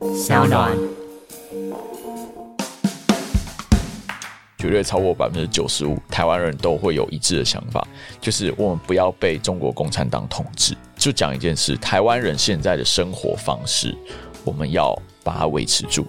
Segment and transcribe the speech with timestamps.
[0.00, 0.76] 小暖，
[4.56, 7.86] 绝对超过百分之九十五，台湾人都会有一致的想法，
[8.20, 10.76] 就是我们不要被中国共产党统治。
[10.96, 13.96] 就讲一件事，台湾人现在的生活方式，
[14.44, 16.06] 我们要把它维持住。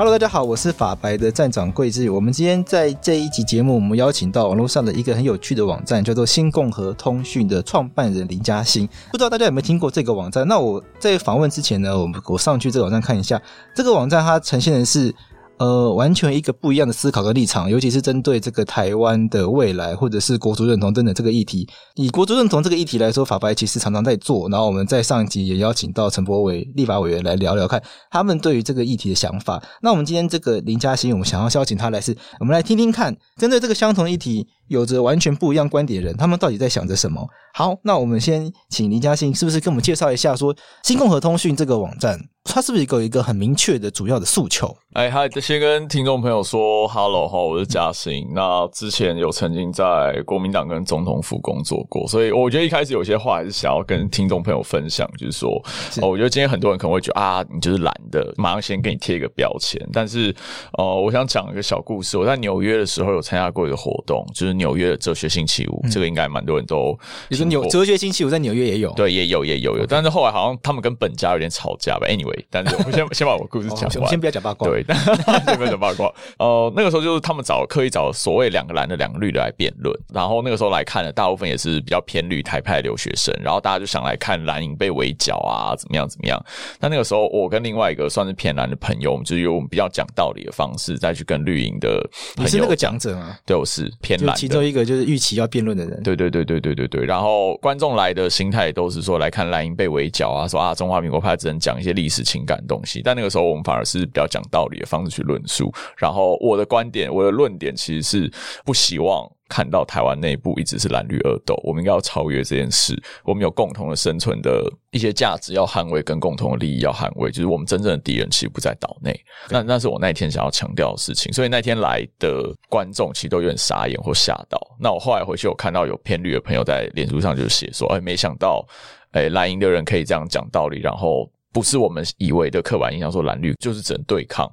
[0.00, 2.08] Hello，大家好，我是法白的站长桂志。
[2.08, 8.88] 我们今天在这一集节目，我们邀请到网络上的一个很有趣的网站，叫做新共和通讯的创办人林嘉欣。
[9.12, 10.48] 不知道大家有没有听过这个网站？
[10.48, 13.38] 那我在访问之前呢，我我上去这个网站看一下，
[13.74, 15.14] 这个网站它呈现的是。
[15.60, 21.68] 呃，完全一个不一样的思考和立场，尤其是针对这个台湾的未来，或者是国族认同等等这个议题。
[21.96, 24.48] 以国族认同这个议题来说，法白其实常常在做。
[24.48, 29.62] 然后我们在上一集也邀请到陈柏伟立法委员来聊聊看他们对于这个议题的想法。
[29.82, 37.22] 那我们今天这个林嘉欣，我们想要邀请他来是，我们来听听看，针对这个相同议题，有着完全不一样观点的人，他们到底在想着什么？
[37.52, 42.18] 好，那我们先请林嘉欣，是不是跟我们介绍一下，说新共和通讯这个网站？
[42.42, 44.74] 他是不是有一个很明确的主要的诉求？
[44.94, 48.26] 哎，嗨，先跟听众朋友说，Hello 哈，我是嘉欣。
[48.34, 55.62] 那之前有曾经在国民党跟总统府工作过，所以我觉得一开始有些话还是想要跟听众朋友分享，就是说，
[56.02, 59.80] 我觉得今天很多人可能会觉得啊，你就是懒的，马上先给你贴一个标签。
[59.92, 60.34] 但是，
[60.76, 62.18] 呃，我想讲一个小故事。
[62.18, 66.98] 我在纽约的时候有参加过一个活动，就是纽约的哲学星期五，嗯、这个应该蛮多人都。
[67.28, 68.90] 你说纽哲学星期五在纽约也有？
[68.94, 69.86] 对，也有，也有，有。
[69.86, 72.29] 但是后来好像他们跟本家有点吵架吧？Anyway。
[72.50, 74.68] 但是我们先先把我故事讲完，哦，先不要讲八卦。
[74.68, 74.84] 对，
[75.46, 76.12] 先不要讲八卦。
[76.38, 79.96] 呃，那个时候就是他们找刻意找所谓两个蓝的、两个绿的来辩论。
[80.12, 83.34] 然后那个时候来看的大部分也是比较偏绿台派的留学生。
[83.42, 86.42] 然后大家就想来看蓝营被围剿啊，怎么样怎么样。
[86.78, 92.00] 但那个时候我跟另外一个算是偏蓝的朋友，我们就是用我们比较讲道理的方式再去跟绿营的
[92.36, 92.44] 朋友。
[92.44, 93.36] 你是那个讲者吗？
[93.46, 94.36] 对，我是偏蓝。
[94.36, 96.02] 其中一个就是预期要辩论的人。
[96.02, 97.04] 对对对对对对对。
[97.04, 103.02] 然后观众来的心态都是说来看蓝营被围剿啊，说啊中华民国派只能讲一些历史情感的东西。
[103.02, 105.72] 但那个时候，我们反而是比较讲道理的方式去论述。
[105.96, 108.32] 然后，我的观点，我的论点，其实是
[108.64, 111.54] 不希望看到台湾内部一直是蓝绿恶斗。
[111.64, 113.00] 我们应该要超越这件事。
[113.24, 117.30] 我们有共同的生存的一些价值要捍卫，跟共同的利益要捍卫。
[117.30, 119.18] 就是我们真正的敌人其实不在岛内。
[119.48, 121.32] 那那是我那天想要强调的事情。
[121.32, 124.60] 所以那天来的观众其实都有点傻眼或吓到。
[124.78, 128.66] 那我后来回去，有看到有偏绿的朋友在脸书上就写说：“哎，没想到，
[129.12, 131.30] 哎，蓝营的人可以这样讲道理。”然后。
[131.52, 134.50] 不是我们以为的刻板印象，说蓝绿就是只能对抗，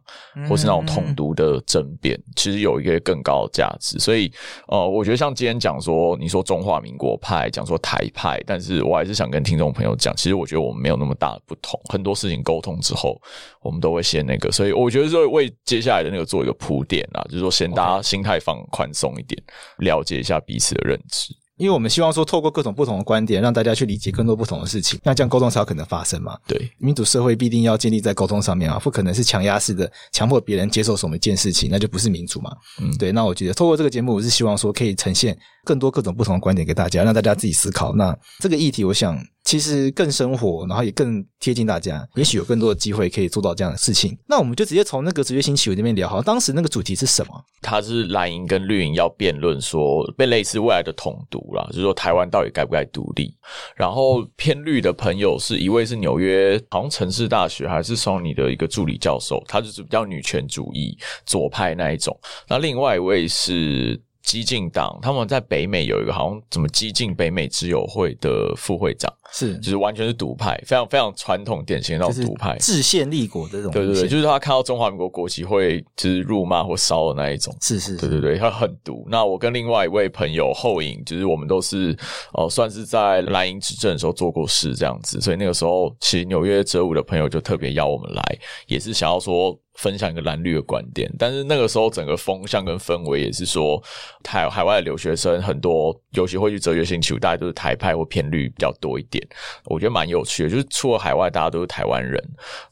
[0.50, 4.00] 或是那种统独的争辩，其实有一个更高的价值。
[4.00, 4.32] 所以，
[4.68, 11.80] 呃，我觉得像今天讲说，你说中华民国派，讲说台派，但是我还是想跟听众朋友讲，其实我觉得我们没有那么大的不同。
[11.86, 13.22] 很多事情沟通之后，
[13.62, 19.42] 我们都会先那个，所以我觉得说为接下来的那个做一个铺垫啊，就是说先大家心态放宽松一点，
[19.78, 21.34] 了解一下彼此的认知。
[21.58, 26.38] 因为我们希望说，透过各种不同的观点，让大家去理解更多不同的事情，那这样沟通才有可能发生嘛。
[26.48, 32.52] 对，民主社会必定要建立在沟通上面啊，不可能是强压式的强迫别人接受什么一件事情，那就不是民主嘛。
[32.82, 33.12] 嗯，对。
[33.12, 37.96] 那我觉得透过这个节目，我是希望说可以呈现更多各种不同的观点给大家，让大家自己思考。
[37.96, 39.18] 那这个议题，我想。
[39.48, 44.18] 其实更生活，然后也更贴近大家，也许有更多的机会可以做到这样的事情。
[44.28, 46.22] 那我们就直接从那个哲学星期五那边聊好。
[46.22, 47.46] 当时那个主题是什么？
[47.62, 53.34] 他是蓝营跟绿营要辩论说，被类似未来的统独啦，就是说台湾到底该不该独立。
[53.74, 62.20] 然后偏绿的朋友是一位是纽约好像城市大学还是 Sony 的一个助理教授，他就是比较女权主义左派那一种。
[62.50, 63.98] 那另外一位是。
[64.28, 73.72] 基进党他们在北美有一个好像怎么激进北美之友会的副会长，是就是完全是独派，非常非常传统典型的那种独派，制宪立国的这种。
[73.72, 77.56] 对对对，就是他看到中华民国国旗会就是辱骂或烧的那一种。
[77.62, 79.08] 是是，是，对对对，他很毒。
[79.10, 81.98] 那我跟另外一位朋友后影，就是我们都是
[82.34, 88.38] 哦、呃，算是在蓝营执政的时候做过事这样子，所以那个时候其实纽约哲武的朋友就特别邀我们来，
[88.68, 89.58] 也是想要说。
[89.78, 91.12] 分享一个蓝绿的观点。
[91.18, 93.82] 但是那个时候整个风向跟氛围也是说，
[94.22, 99.26] 台海外的留学生很多，尤其会去哲学星球，大家都是台派或偏绿比较多一点。
[99.66, 102.22] 我觉得蛮有趣的，就是出了海外，大家都是台湾人。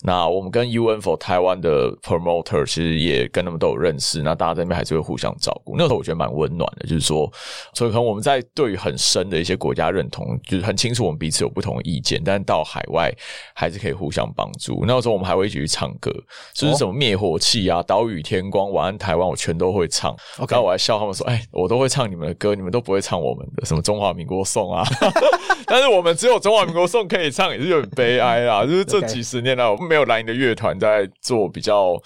[0.01, 5.75] 那我们跟 UN for 台湾的 promoter 其实也跟他们都有认识，那大家在那边还是会互相照顾。
[5.77, 7.31] 那个时候我觉得蛮温暖的，就是说，
[7.73, 13.13] 所以可能我们在对于很深的一些国家认同，就是很清楚我们彼此有不同的意见，但到海外
[13.53, 14.83] 还是可以互相帮助。
[14.87, 16.11] 那时候我们还会一起去唱歌，
[16.53, 20.15] 就是什么灭火器啊、岛屿天光、晚安台湾，我全都会唱。
[20.37, 24.83] 然后我还笑他们说：“哎，我都会唱你们的歌，你们都不会唱我们的，什么中华民国颂啊。”
[25.67, 28.63] 但是我们只有中华民国颂可以唱，也是有点悲哀啊。
[28.63, 32.01] 就是这几十年来，我们没有蓝营的乐团在做比较。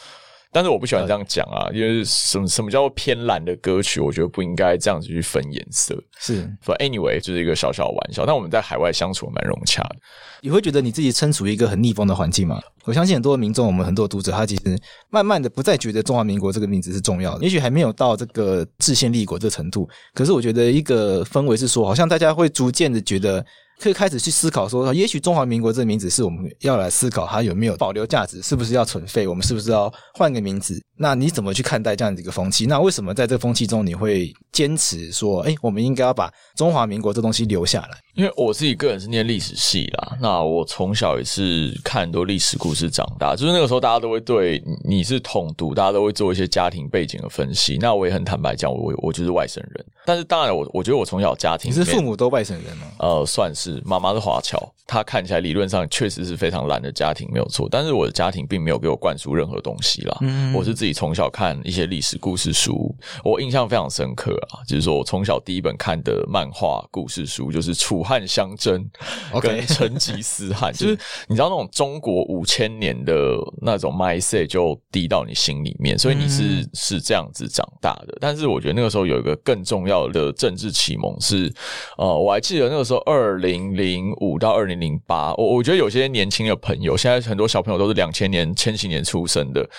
[0.52, 5.96] 但是我不喜欢这样讲啊，因为什么什么叫做偏蓝的歌曲，我觉得不应该这样子去分颜色。
[6.18, 8.26] 是，所以 anyway 就是一个小小的玩笑。
[8.26, 9.96] 但我们在海外相处蛮融洽的。
[10.42, 12.60] 你会觉得你自己身处一个很逆风的环境吗？
[12.86, 14.76] 我相信很多民众，我们很多的读者，他其实
[15.10, 19.88] 慢慢的不再觉得中华民国这个名字是重要的，也许还没有到这个制宪立国这程度。
[20.14, 23.46] 可是我觉得一个氛围是说，好像大家会逐渐的觉得。
[23.80, 30.78] 可以开始去思考说，也许中华民国这个名字是我们要来思考它有没有保留价值，是不是要存废，我们是不是要换个名字？
[30.98, 32.66] 那你怎么去看待这样的一个风气？
[32.66, 37.98] 那为什么在这个风气中你会坚持说，哎，我们应该要把中华民国这东西留下来？
[38.20, 47.78] 因为我自己个人是念历史系啦，那我从小也是看很多历史故事长大，就是那个时候大家都会对你是统读，大家都会做一些家庭背景的分析。
[47.80, 52.88] 那我也很坦白讲，我我就是外省人，但是当然我我觉得我从小家庭你是父母都外省人吗？
[53.00, 60.18] 呃，算是，妈妈是华侨，她看起来理论上确实是非常懒的家庭没有错，但是我的家庭并没有给我灌输任何东西啦。
[60.20, 62.94] 嗯，我是自己从小看一些历史故事书，
[63.24, 68.04] 我印象非常深刻啊，就是说我从小第一本看的漫画故事书就是楚。
[68.10, 68.84] 汉相争，
[69.40, 70.98] 跟成吉思汗， 就是
[71.28, 73.14] 你知道那种中国五千年的
[73.62, 78.18] 那种 mindset 就滴到你心里面，所以你是是这样子长大的。
[78.20, 81.54] 但是我觉得那个时候有一个更重要的政治启蒙是，
[82.00, 89.70] 呃，我还记得那个时候二零零五到二零零八，我我觉得有些年轻的朋友，现在很多小朋友都是两千年、千禧年出生的，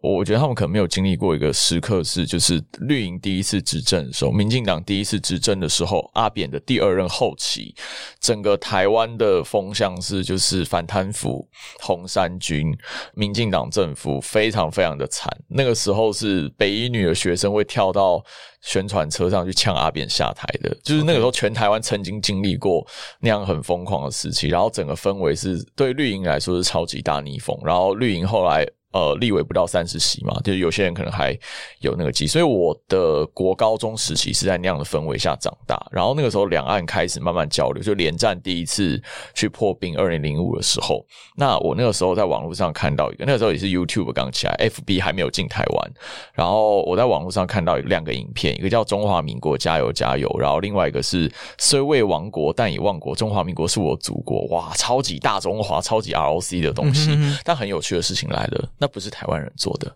[0.00, 7.74] 我觉得他们可能没有经历过一个时刻是，就是绿营第一次执政的时候，民进党第一次执政的时候，阿扁的第二任后期。
[8.20, 11.48] 整个台湾的风向是，就是反贪腐、
[11.80, 12.76] 红衫军、
[13.14, 15.30] 民进党政府非常非常的惨。
[15.48, 18.22] 那个时候是北一女的学生会跳到
[18.62, 22.86] 宣传车上去呛阿扁下台的，就是那个时候全台湾曾经经历过
[23.20, 28.66] 那样很疯狂的时期，然后整个氛围是对绿营来说是超级大逆风，然后绿营后来。
[28.92, 31.36] 呃，立委不到三十席嘛，就是有些人可能还
[31.78, 35.80] 有那个机，所以我的国高中时期是在那样的氛围下长大。
[35.92, 39.00] 然后那个时候，两岸开始慢慢交流，就连战第一次
[39.32, 41.06] 去破冰，二零零五的时候，
[41.36, 45.92] 那我那个时候在网络上看到一个，那个时候也是 YouTube 刚起来，FB 还没有进台湾。
[46.34, 54.46] 然后我在网络上看到两个影片，一个叫《中华民国加油加油》，然后另外一个是“虽未亡国，但已忘国”，中华民国是我祖国。
[54.48, 57.10] 哇，超级大中华，超级 ROC 的东西。
[57.12, 58.68] 嗯、但很有趣的事情来了。
[58.80, 59.94] 那不是台湾人做的，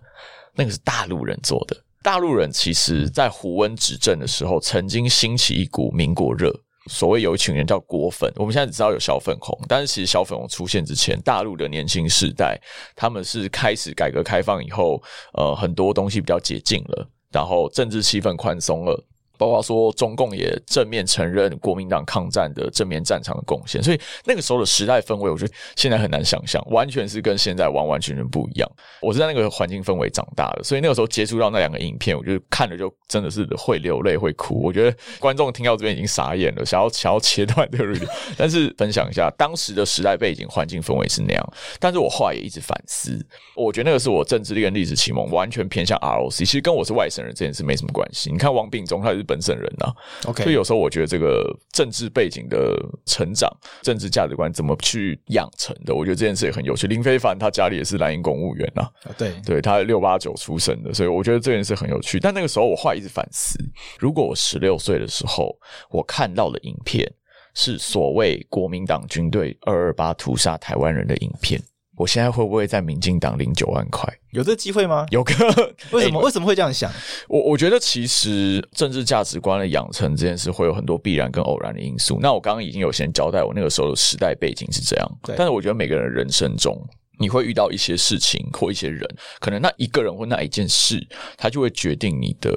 [0.54, 1.76] 那个是大陆人做的。
[2.02, 6.54] 大陆人其实，在胡温执政的时候，曾经兴起一股民国热。
[6.86, 12.60] 所谓有一群人叫国粉，我们现在只知道有小粉红，但是其实小粉红出现之前，大陆的年轻世代，
[12.94, 15.02] 他们是开始改革开放以后，
[15.32, 19.02] 呃，很多东西比较解禁了，然后政治气氛宽松了。
[19.36, 28.70] 包括说中共也正面承认国民党抗战的正面战场的贡献，所以那个时候的时代氛围，我觉得现在很难想象，完全是跟现在完完全全不一样。
[29.00, 34.60] 我是在那个环境氛围长大的，所以那个时候接触到那两个影片，我觉得看了就真的是会流泪会哭。
[34.62, 37.94] 我觉得观众听到这边已经傻眼了，想要想要切断这个
[38.38, 41.52] 但是分享一下当时的时代背景、环境氛围是那样。
[41.80, 43.18] 但是我后来也一直反思，
[43.56, 48.30] 我觉得那个是我政治力跟历史启蒙完全偏向 ROC，其实跟我是外省人这件事没什么关系。
[48.30, 49.93] 你看王炳忠，他是本省人呐
[50.26, 52.76] ，OK，所以有时候我觉得这个政治背景的
[53.07, 53.50] 成长、
[53.83, 56.87] 政治价值观怎么去养成的，我觉得这件事也很有趣。
[56.87, 62.21] 林非凡他家里也是蓝营公务员呐，对，对他六八九出生的，所以我觉得这件事很有趣。
[62.21, 63.59] 但那个时候我后来一直反思，
[63.99, 65.57] 如果我十六岁的时候
[65.90, 67.11] 我看到的影片
[67.54, 71.61] 是所谓国民党军队二二八屠杀台湾人的影片。
[71.96, 74.08] 我现在会不会在民进党领九万块？
[74.30, 75.06] 有这机会吗？
[75.10, 75.32] 有个
[75.92, 76.20] 为什么？
[76.20, 76.90] 为什么会这样想？
[77.28, 82.18] 我我觉得其实政治价值观的养成这件事会有很多必然跟偶然的因素。
[82.20, 85.18] 那我刚刚已经有先交代，我那个时候的时代背景是这样。
[85.36, 86.76] 但是我觉得每个人人生中。
[87.18, 89.09] 你会遇到一些事情或一些人，
[89.40, 91.06] 可能那一个人或那一件事，
[91.37, 92.50] 他就会决定你的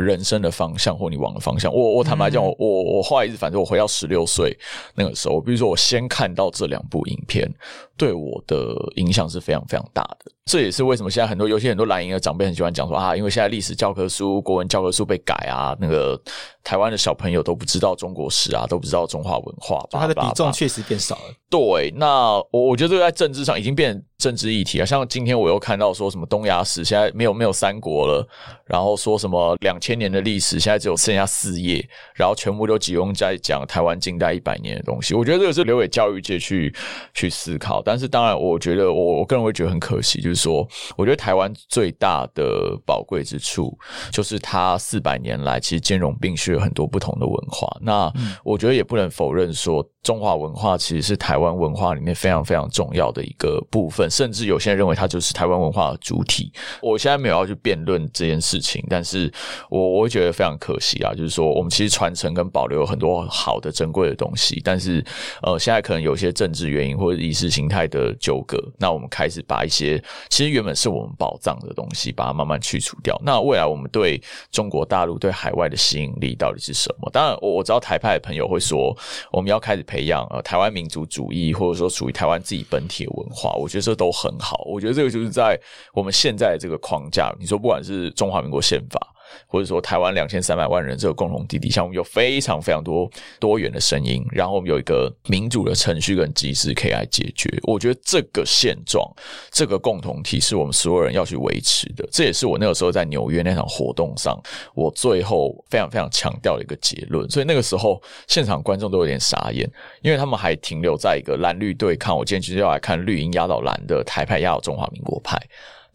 [0.00, 1.72] 人生的方向或你往的方向。
[1.72, 4.56] 我我坦白讲，我我我后来一直反正我回到十六岁
[4.94, 7.50] 那个时候，比如说我先看到这两部影片，
[7.96, 10.32] 对我的影响是非常非常大的。
[10.50, 16.20] 这也是为什么现在很多，尤其很多蓝营的长辈很喜欢讲说啊，因为现在历史教科书、国文教科书被改啊，那个
[16.64, 21.34] 台湾的小朋友都不知道中国史啊，都不知道中华文化，它的比重确实变少了。
[21.48, 24.84] 对，那我我觉得这个在政治上已经变成政治议题啊。
[24.84, 28.28] 像今天我又看到说什么东亚史现在没有没有三国了，
[28.66, 35.14] 然后说什么两千年的历史现在只有剩下四页，然后全部都集中在讲台湾近代一百年的东西。
[35.14, 36.74] 我觉得这个是留给教育界去
[37.14, 37.80] 去思考。
[37.82, 40.66] 但是当然，我觉得我我个人会觉得很可惜，就是说，
[40.96, 43.78] 我觉得台湾最大的宝贵之处
[44.10, 47.68] 就是它四百年来其实兼容并蓄了很多不同的文化。
[47.80, 49.86] 那我觉得也不能否认说。
[50.02, 56.50] 中华文化其实是台湾文化里面非常非常重要的一个部分，甚至有些人认为它就是台湾文化的主体。
[56.80, 59.30] 我现在没有要去辩论这件事情，但是
[59.68, 65.04] 我我会觉得非常可惜啊，就是说我们其实传承跟保留很多好的珍贵的东西，但是
[65.42, 73.20] 呃，现在可能有些政治原因或者意识形态的纠葛，那我们开始把一些其实原本是我们宝藏的东西，把它慢慢去除掉。
[73.22, 74.18] 那未来我们对
[74.50, 77.10] 中国大陆对海外的吸引力到底是什么？
[77.12, 78.96] 当然，我我知道台派的朋友会说，
[79.30, 79.84] 我们要开始。
[79.90, 84.62] 培养呃台湾民族主义，或者说属于台湾自己本体的文化，我觉得这都很好。
[84.64, 85.58] 我觉得这个就是在
[85.92, 89.00] 我们现在这个框架，你说不管是中华民国宪法。
[89.46, 97.50] 或者说台湾两千三百万人这个共同体底下，我们有非常非常多多元的声音，然后我们有一个民主的程序跟机制可以来解决。
[97.64, 99.04] 我觉得这个现状，
[99.50, 102.08] 这个共同体是我们所有人要去维持的。
[102.10, 104.40] 这也是我那个时候在纽约那场活动上，
[104.74, 107.28] 我最后非常非常强调的一个结论。
[107.28, 109.70] 所以那个时候现场观众都有点傻眼，
[110.02, 112.16] 因为他们还停留在一个蓝绿对抗。
[112.16, 115.40] 我今天其实要来看绿营压倒蓝的台派压倒中华民国派。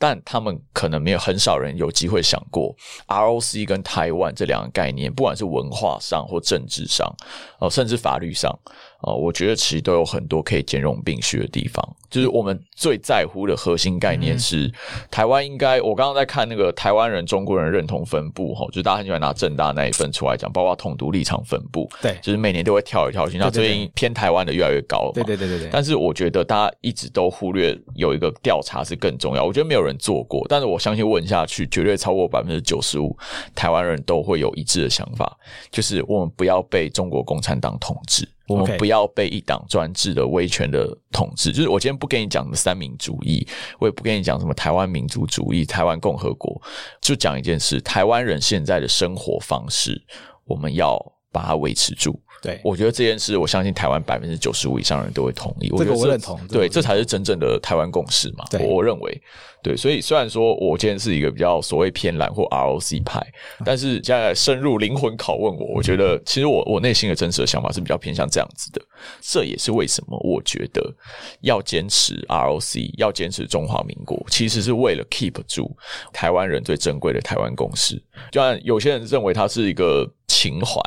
[0.07, 2.75] 但他们可能没有很少人有机会想过
[3.07, 7.12] ，ROC 跟台湾这两个概念，不管是文化上或政治上，
[7.57, 8.55] 哦，甚至法律上。
[9.01, 11.83] 哦，我觉得其实都有很多可以兼容并蓄的地方。
[12.09, 14.71] 就是我们最在乎的核心概念是，
[15.11, 15.81] 台湾应该。
[15.81, 23.37] 我刚刚在看那个台湾人、中国人认同分布，哈，就是大家很喜欢拿正大那一份出来讲，包括统独立场分布，对，就是每年都会跳一跳去。
[23.37, 25.69] 那最近偏台湾的越来越高了，对对对对对。
[25.71, 29.43] 但是我觉得大家一直都忽略有一个调查是更重要。
[29.43, 33.15] 我觉得没有人做过，但是我相信问下去，绝对超过百分之九十五
[33.53, 35.37] 台湾人都会有一致的想法，
[35.69, 38.25] 就是我们不要被中国共产党统治。
[38.47, 41.51] 我们不要被一党专制的威权的统治。
[41.51, 43.47] 就是我今天不跟你讲什么三民主义，
[43.79, 46.61] 我也不跟你讲什么台湾民族主义、台湾共和国，
[47.01, 50.01] 就讲一件事：台湾人现在的生活方式，
[50.45, 50.99] 我们要
[51.31, 52.19] 把它维持住。
[52.45, 55.69] 对，我觉得这件事，我相信台湾百分之九十五以上的人都会同意。
[55.71, 58.45] 我觉得我认同，对，这才是真正的台湾共识嘛。
[58.59, 59.21] 我认为。
[59.63, 63.19] 对，所以虽然说我今天是一个比较所谓偏蓝或 ROC 派，
[63.65, 68.79] 但是现在深入灵魂拷问我，我觉得其实我我内心的真实的想法是比较偏向这样子的。
[69.21, 70.93] 这也是为什么我觉得
[71.41, 75.75] 要坚持 ROC，要坚持中华民国，其实是为了 keep 住
[76.13, 77.99] 台湾人最珍贵的台湾共识。
[78.31, 80.79] 就像有些人认为它是一个情怀，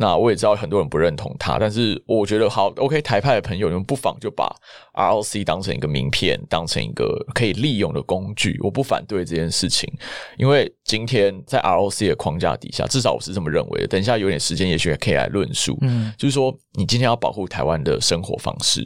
[0.00, 4.50] 那我也知道很多人不认同他，但是我觉得好 OK，台派的朋友，你们不妨就把
[4.94, 9.92] ROC 当成一个名片，当成一个可以利用的工具，我不反对这件事情，
[10.38, 13.86] 因为今天在 ROC 的框架底下，至少我是这么认为的。
[13.88, 15.76] 等一下有点时间，也许也可以来论述。
[15.82, 18.82] 嗯，就是说，你今天要保护台湾的生活方式，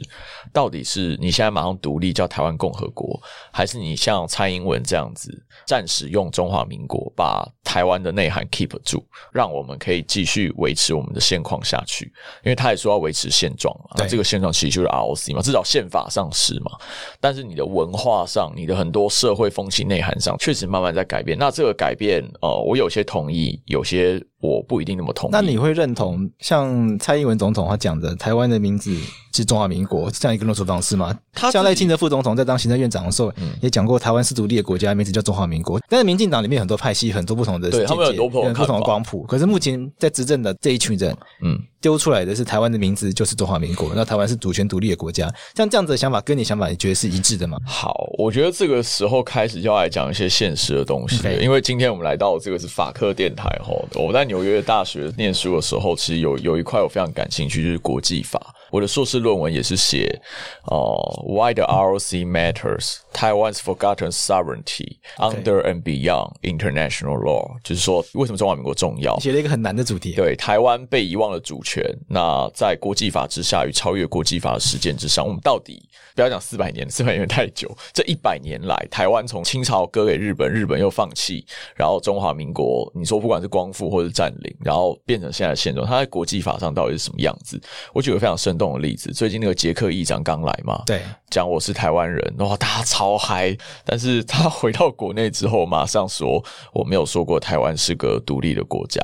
[0.51, 3.17] 到底是你现在马上独立叫台湾共和国，
[3.53, 5.31] 还是你像蔡英文这样子
[5.65, 12.05] 暂时用中华民国把台湾的内涵 keep 住，让我们可以继续维持我们的现况下去？
[12.43, 16.71] 因为他也说要维持现状嘛，那这个现状其实就是 ROC 嘛，至少宪法上是嘛。
[17.19, 19.05] 但是你的文化上，你的很多。
[19.15, 25.31] 社会风气内涵上确实慢慢在改变，那这个改变，呃，我有些同意，有些我不一定那么同意。
[25.31, 28.95] 那你会认同像蔡英文总统他讲的，台湾的名字
[29.33, 31.17] 是中华民国这样一个论述方式吗？
[31.33, 35.79] 他像赖清德副总统在当行政院长的时候，也讲过台湾是独立的国家，名字叫中华民国。
[35.89, 39.23] 但是民进党里面很多派系，很多不同的对他们有很多不同的光谱。
[39.23, 41.59] 可是目前在执政的这一群人，嗯。
[41.85, 47.59] 丢出来的是台湾的名字就是中华民国， 那台湾是主权独立的国家，像这样子的想法跟你想法，你觉得是一致的吗？
[47.63, 51.39] 好，我觉得这个时候开始就要来讲一些现实的东西，Okay.
[51.41, 58.41] 因为今天我们来到这个是法科电台哈，我在纽约大学念书的时候，其实有有一块我非常感兴趣，就是国际法。
[58.71, 60.19] 我的硕士论文也是写
[60.63, 62.95] 哦、uh,，Why the ROC matters?
[63.15, 69.17] Taiwan's forgotten sovereignty under and beyond international law，就是说为什么中华民国重要？
[69.21, 70.11] 写了一个很难的主题。
[70.11, 75.81] 对，台湾被遗忘的主权，那在国际法之下与超越国际法的实践之上，我们到底
[76.13, 87.57] 不要讲四百年，四百年太久，这一百年来，台湾从清朝割给日本，日本又放弃，然后中华民国，你说不管是光复或是占领，然后变成现在的现状，它在国际法上到底是什么样子？
[87.93, 88.65] 我举个非常生动。
[88.65, 93.55] 的例子，最近那个捷克议长刚来嘛，对，讲我是台湾人，哇，大家超嗨。
[93.85, 96.43] 但是他回到国内之后，马上说
[96.73, 98.99] 我没有说过台湾是个独立的国家，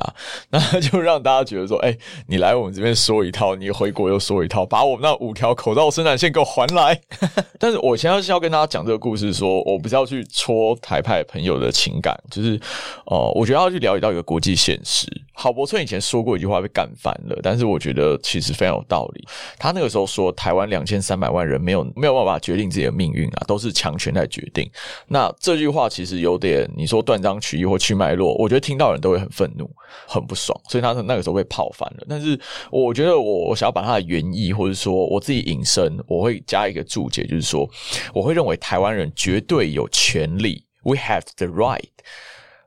[0.50, 7.00] 那就让大家觉得说，哎、你来我们这边说一套，你回国又说一套，把我们那五条口罩生产线给我还来。
[7.60, 12.60] 但是我现在是要跟大家讲这个故事说，我不是要去戳台派朋友的情感，就是
[13.06, 15.06] 哦、我觉得要去了解到一个国际现实。
[15.34, 19.26] 郝柏村以前说过一句话被干翻了，但是我觉得其实非常有道理。
[19.58, 24.70] 他那个时候说，台湾两千三百万人没有没有办法决定自己的命运啊，都是强权在决定。
[25.06, 29.70] 那这句话其实有点你说断章取义或去脉络，我觉得听到人都会很愤怒、
[30.06, 32.06] 很不爽，所以他那个时候被泡翻了。
[32.08, 32.38] 但是
[32.70, 37.68] 我觉得我我想要把他的原意，或者说我自己引申，我会加一个注解，就是说
[38.14, 41.82] 我会认为台湾人绝对有权利，we have the right。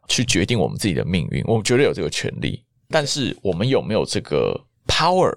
[0.08, 2.64] 去决定我们自己的命运，我们绝对有这个权利。
[2.92, 4.56] 但是我们有没有这个
[4.88, 5.34] power？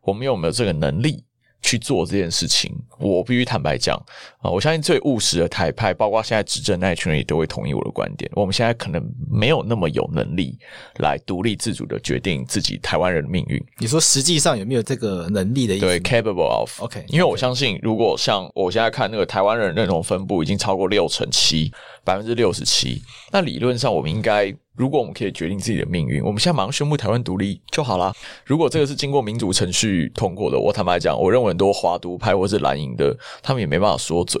[0.00, 1.22] 我们有没有这个能力？
[1.68, 3.94] 去做这件事情，我必须坦白讲
[4.40, 8.30] 啊，我相信最务实的台派，包括现在执政那一群人，也都会同意我的观点。
[8.34, 10.58] 我们现在可能没有那么有能力
[11.00, 13.62] 来独立自主的决定自己台湾人的命运。
[13.76, 15.84] 你说实际上有没有这个能力的意思？
[15.84, 16.82] 对，capable of。
[16.82, 21.70] OK，因为我相信，如果像我现在看那个台湾人认同分布已经超过六成七，
[22.02, 24.56] 百分之六十七，那理论上我们应该。
[24.78, 28.14] 如果我们可以决定自己的命运，我们现在马上宣布台湾独立就好了。
[28.44, 34.40] 如果这个是经过民主程序通过的，我坦白讲，我认为很多华独派或是蓝营的，他们也没办法说嘴。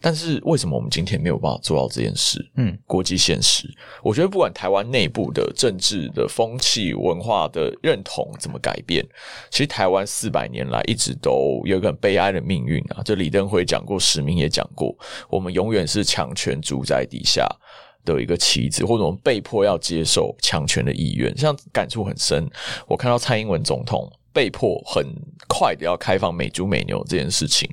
[0.00, 2.44] 但是为什么我们今天没有办法做到这件事？
[2.56, 3.68] 嗯，国际现实，
[4.02, 9.06] 我觉得不管台湾内部的政治的风气、文化的认同怎么改变，
[9.50, 13.02] 其实台湾四百年来一直都有一个很悲哀的命运啊。
[13.04, 14.92] 这李登辉讲过，史明也讲过，
[15.30, 17.46] 我们永远是强权主宰底下
[18.04, 22.48] 的一个棋子，或者我们被迫要接受强权的意愿，像感触很深。
[22.86, 25.06] 我看到蔡英文总统被迫很
[25.48, 27.68] 快的要开放美猪美牛这件事情，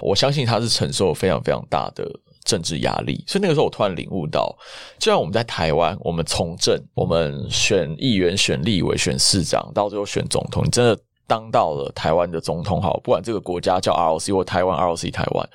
[0.00, 2.08] 我相信他是承受非常非常大的
[2.44, 3.24] 政治压力。
[3.26, 4.54] 所以那个时候，我突然领悟到，
[4.98, 15.48] 就像我们在台湾，我们从政，我们选议员、选立委、选市长，到最后选总统，你真的当到了台湾的总统，好，不管这个国家叫 ROC 或台湾 ROC 台湾，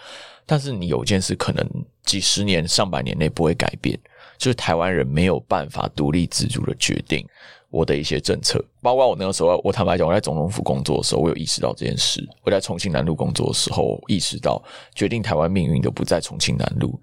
[0.46, 1.64] 但是你有件事可能
[2.04, 4.00] 几十年、上百年内不会改变。
[4.38, 7.26] 就是台湾人没有办法独立自主的决定
[7.70, 12.26] 我的一些政策，包括我那个时候，我坦白讲，我在总统府工作的时候，我有意识到这件事。
[12.44, 14.64] 我在重庆南路工作的时候，意识到
[14.96, 16.98] 决定台湾命运的不在重庆南路，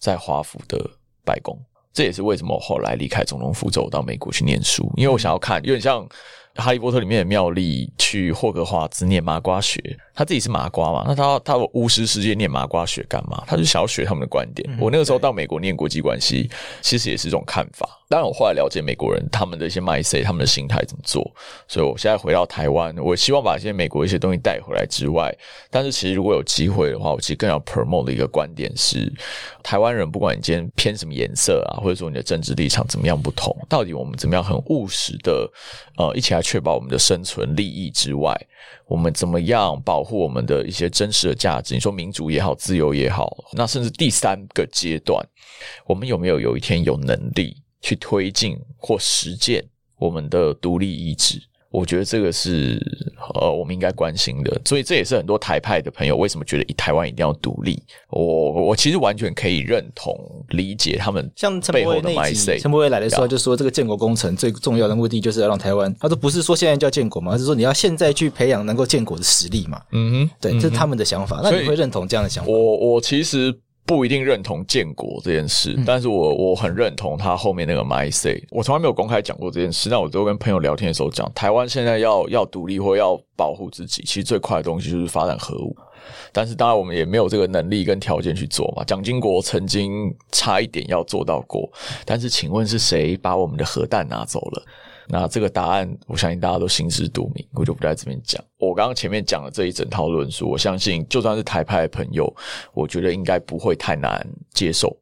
[0.00, 0.78] 在华府的
[1.24, 1.56] 白宫。
[1.92, 6.04] 这也是为什么我后来离开总统府，走到美国去念书，因为我想要看，有点像
[6.58, 9.80] 《哈利波特》里面的妙丽去霍格华兹念麻瓜学。
[10.14, 11.04] 他自己是麻瓜嘛？
[11.06, 13.44] 那他他巫师世界念麻瓜学干嘛？
[13.46, 14.68] 他就想要学他们的观点。
[14.80, 16.50] 我那个时候到美国念国际关系，
[16.82, 17.88] 其实也是一种看法。
[18.08, 21.22] 当然，我后来了解美国人他们的一些 mindset，他们的心态怎么做。
[21.68, 25.32] 所以我现在回到台湾，我希望把一些美国一些东西带回来之外，
[25.70, 29.12] 但是其实如果有机会的话，我其实更要 promote 的一个观点是：
[29.62, 35.48] 台湾人不管你今天偏什么颜色啊，或者说你的政治立场怎么样不同，到底我们怎么样很务实的
[35.96, 38.34] 呃一起来确保我们的生存利益之外，
[38.86, 41.74] 我们怎么样保护我们的一些真实的价值？
[41.74, 45.22] 你说民主也好，自由也好，那甚至第三个阶段，
[45.84, 49.62] 我们有没有有一天有能力去推进或实践
[49.98, 51.38] 我们的独立意志？
[51.70, 52.80] 我觉得这个是
[53.34, 57.82] 呃，我们应该关心的，所以这也是很多台派的朋友为什么觉得台湾一定要独立。
[58.08, 60.16] 我我其实完全可以认同
[60.48, 62.58] 理解他们像背后的 mindset。
[62.60, 69.80] 陈伯威来的时候就说，这个建国工程最重要的目的就是要让台湾，他说不是说现在叫建国嘛，而是说你要现在去培养能够建国的实力嘛。
[69.92, 71.40] 嗯哼，对，这是他们的想法。
[71.42, 72.50] 那你会认同这样的想法？
[72.50, 73.54] 我我其实。
[73.88, 78.44] 不一定认同建国这件事，但是我我很认同他后面那个 mindset。
[78.50, 85.74] 我从来没有公开讲过这件事，但我都跟朋友聊天的时候讲，台湾现在要要独立或要保护自己，其实最快的东西就是发展核武。
[86.32, 88.84] 但是当然我们也没有这个能力跟条件去做嘛。
[88.84, 91.66] 蒋经国曾经差一点要做到过，
[92.04, 94.62] 但是请问是谁把我们的核弹拿走了？
[95.10, 98.44] 那这个答案，我相信大家都心知肚明，我就不在这边讲。
[98.58, 102.30] 我刚刚前面讲的这一整套论述，我相信就算是台派的朋友，
[102.74, 104.94] 我觉得应该不会太难接受。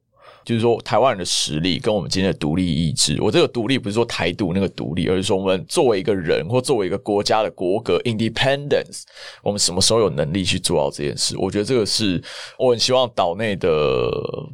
[0.46, 9.02] 就是说，台湾人的实力跟我们今天的独立意志，我这个独立不是说台独那个独立，而是说我们作为一个人或作为一个国家的国格 （independence），
[9.42, 11.36] 我们什么时候有能力去做到这件事？
[11.36, 12.22] 我觉得这个是
[12.60, 14.08] 我很希望岛内的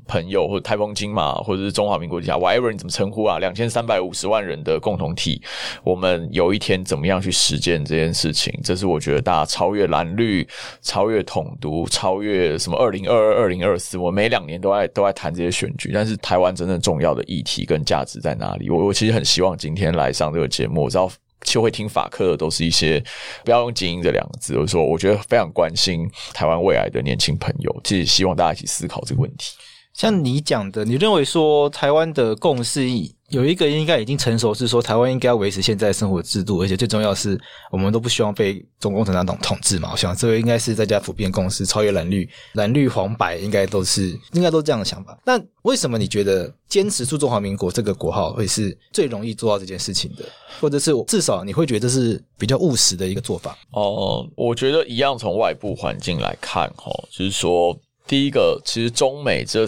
[0.09, 5.42] 朋友或者台风金马或者是中华民国底下 whatever 你怎么称呼啊，两千三百五十万人的共同体，
[5.85, 8.59] 我们有一天怎么样去实践这件事情？
[8.64, 10.48] 这是我觉得大家超越蓝绿、
[10.81, 15.81] 超越统独、超越什么二零二二、二零二四，我每两年都在都在谈这些选举。
[15.92, 18.68] 但是台湾真正重要的议题跟价值在哪里？
[18.68, 21.10] 我我其实很希望今天来上这个节目，我知道
[21.42, 23.02] 就会听法科的都是一些
[23.44, 29.54] 不要用精英这两个字，我说我觉得非常关心台湾未来的年轻朋友，其实希望大家一起思考这个问题。
[29.92, 32.88] 像你讲的，你认为说台湾的共识
[33.32, 37.40] 有一个应该已经成熟，是说台湾应该要维持现在生活制度，而且最重要是
[37.70, 39.88] 我们都不希望被中共共产党统治嘛。
[39.90, 45.18] 我想这个应该是大家普遍共识，超越蓝绿、蓝绿黄白应该都是应该都这样的想法。
[45.24, 50.24] 那为什么你觉得坚持住中华民国这个国号会是最容易做到这件事情的，
[50.60, 53.56] 或者是至少你会觉得是比较务实的一个做法？
[53.70, 57.74] 哦、我觉得一样从外部环境来看，哈，就是说。
[58.04, 59.64] 第一个，其实中美这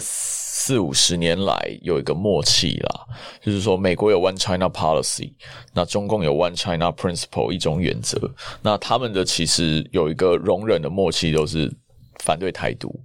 [0.65, 3.05] 四五十年来有一个默契啦，
[3.39, 5.31] 就是说美国有 One China Policy，
[5.75, 8.19] 那中共有 One China Principle 一种原则，
[8.63, 11.71] 那他们的其实有一个容忍的默契，都是
[12.23, 12.99] 反对台独。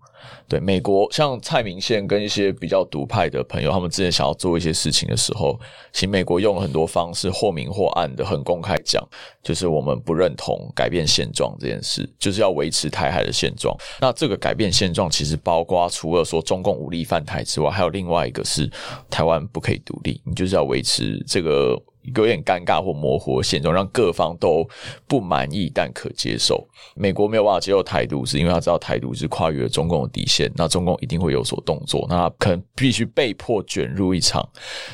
[0.48, 5.58] 对美国，像蔡明宪跟一些比较独派的朋友，他们之前想要做一些事情的时候，
[5.92, 9.02] 其实美国用了很多方式，或明或暗的，很公开讲，
[9.42, 13.76] 就是我们不认同改变现状这件事，就是要维持台海的现状。
[14.00, 18.70] 那这个改变现状，其实包括除了说中共武力犯台之外，还有另外一个是
[19.08, 21.80] 台湾不可以独立，你就是要维持这个。
[22.02, 24.66] 有点尴尬或模糊的现状，让各方都
[25.06, 26.66] 不满意但可接受。
[26.94, 34.42] 美国没有办法接受台独，是因为他知道台独是跨越了中共的底线，那中共一定会有所动作，那他可能必须被迫卷入一场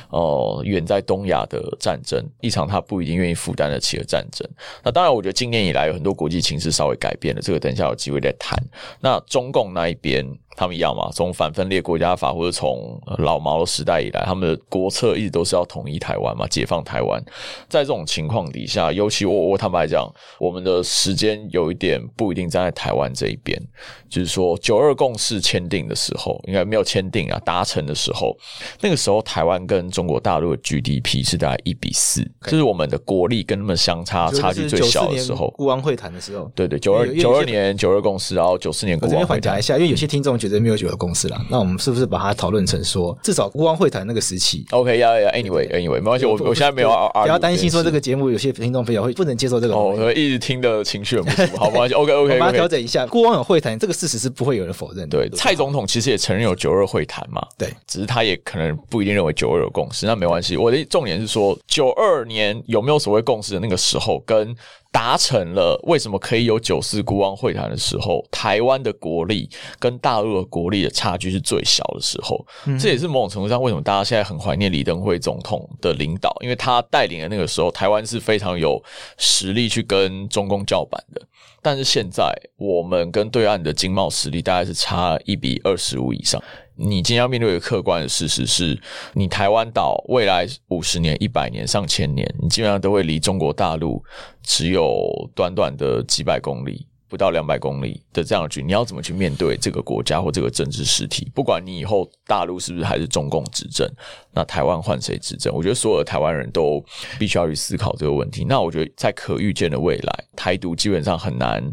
[0.09, 4.47] 哦、呃、远在东亚的战争，一场他不一定愿意负担得起的战争。
[4.83, 8.61] 那当然，我觉得今年以来有很多国际情势稍微改变了，这个等一下有机会再谈。
[8.99, 10.37] 那中共那一边。
[10.57, 17.23] 他们一样嘛，从反分裂国家法或者从老毛的时代以来，他们的国策一直都是要统一台湾嘛，解放台湾。
[17.69, 23.61] 在这种情况底下，尤其我我坦白讲，我们的时间有一点不一定站在台湾这一边。
[24.09, 28.35] 就是说，九二共识签订的时候，应该没有签订啊，达成的时候，
[28.81, 35.51] 那个时候台湾跟中国大陆的 GDP 是大概一比四，这是我们的国力跟他们相差差距最小的时候。
[35.51, 39.59] 孤安会谈的时候，对对，九二九二年九二共识，然后九四年孤安会谈。
[39.59, 40.57] 一下，因为有些听众觉得。
[40.57, 46.89] 绝对没有九二共识啦，那我们是不是把它讨论成说，至少孤王会谈那个时期？OK，呀呀，Anyway，Anyway，没关系，我我现在没有
[47.21, 53.05] 不要担心说这个节目有些听众朋友会不能接受这个哦，我一直听的情绪很不舒服， 好，没关系，OK，OK，我把它调整一下。
[53.05, 55.17] 孤王有会谈这个事实是不会有人否认的。
[55.17, 60.55] 对，蔡总统其实也承认有九二会谈嘛，对，只是他也可能不一定认为九二有共识，那没关系。
[60.55, 64.55] 我的重点是说，九二年有没有所谓共识的那个时候跟。
[64.91, 72.45] 达成了，为什么可以有九四孤汪会谈的时候，台湾的国力跟大陆的国力的差距是最小的时候？
[72.65, 78.81] 嗯、这也是某种程度上为什么大家现在很怀念李登辉总统的领导，因为他带领的那个时候，台湾是非常有
[79.17, 81.21] 实力去跟中共叫板的。
[81.61, 86.41] 但是现在，我们跟对岸的经贸实力大概是差一比二十五以上。
[86.77, 88.79] 你今天要面对一个客观的事实是，
[89.13, 94.03] 你台湾岛未来五十年、一百年、上千年，你基本上都会离中国大陆
[94.43, 96.85] 只有短短的几百公里。
[97.09, 101.31] 不到两百公里的这样的距离，你要怎么去面对这个国家或这个政治实体？
[101.33, 103.89] 不管你以后大陆是不是还是中共执政，
[104.33, 105.53] 那台湾换谁执政？
[105.53, 106.83] 我觉得所有的台湾人都
[107.17, 108.43] 必须要去思考这个问题。
[108.43, 111.63] 那我觉得在可预见的未来，台独基本上很难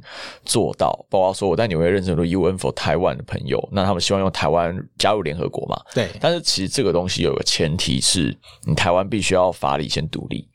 [0.45, 1.05] 做到。
[1.11, 5.77] 包括说我在纽约认识很多 UN for 台湾的朋友，那他们希望用台湾加入联合国嘛？
[5.93, 6.09] 对。
[6.21, 10.49] 但是其实这个东西有个前提是你台湾必须要法理先独立，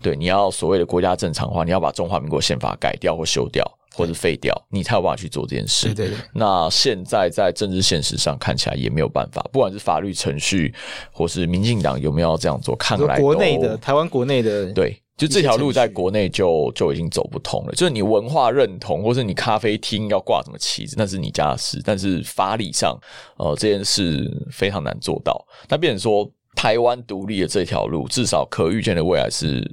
[0.00, 3.64] 对，你要所谓的国家正常化，你要把中华民国宪法改掉或修掉。
[3.94, 5.86] 或者废掉，你才有办法去做这件事。
[5.94, 6.18] 对对对。
[6.32, 10.74] 那现在在政治现实上看起来也没有办法，不管是法律程序，
[11.12, 17.72] 或是民进党有没有要这样做，看来国内的台湾国内的对，就这条路在国内就就已经走不通了。
[17.72, 21.80] 就是你文化认同，或是你咖啡厅要挂什么旗子，那是你家的事。
[21.84, 22.98] 但是法理上，
[23.36, 25.46] 呃，这件事非常难做到。
[25.68, 29.64] 那变成说，台湾独立的这条路，至少可预见的未来是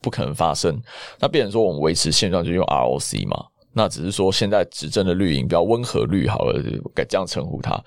[0.00, 0.80] 不可能发生。
[1.18, 3.46] 那变成说，我们维持现状就用 ROC 嘛？
[3.74, 6.62] 那只是说，现在执政的绿营比较温和绿好了，
[6.94, 7.78] 该这样称呼他。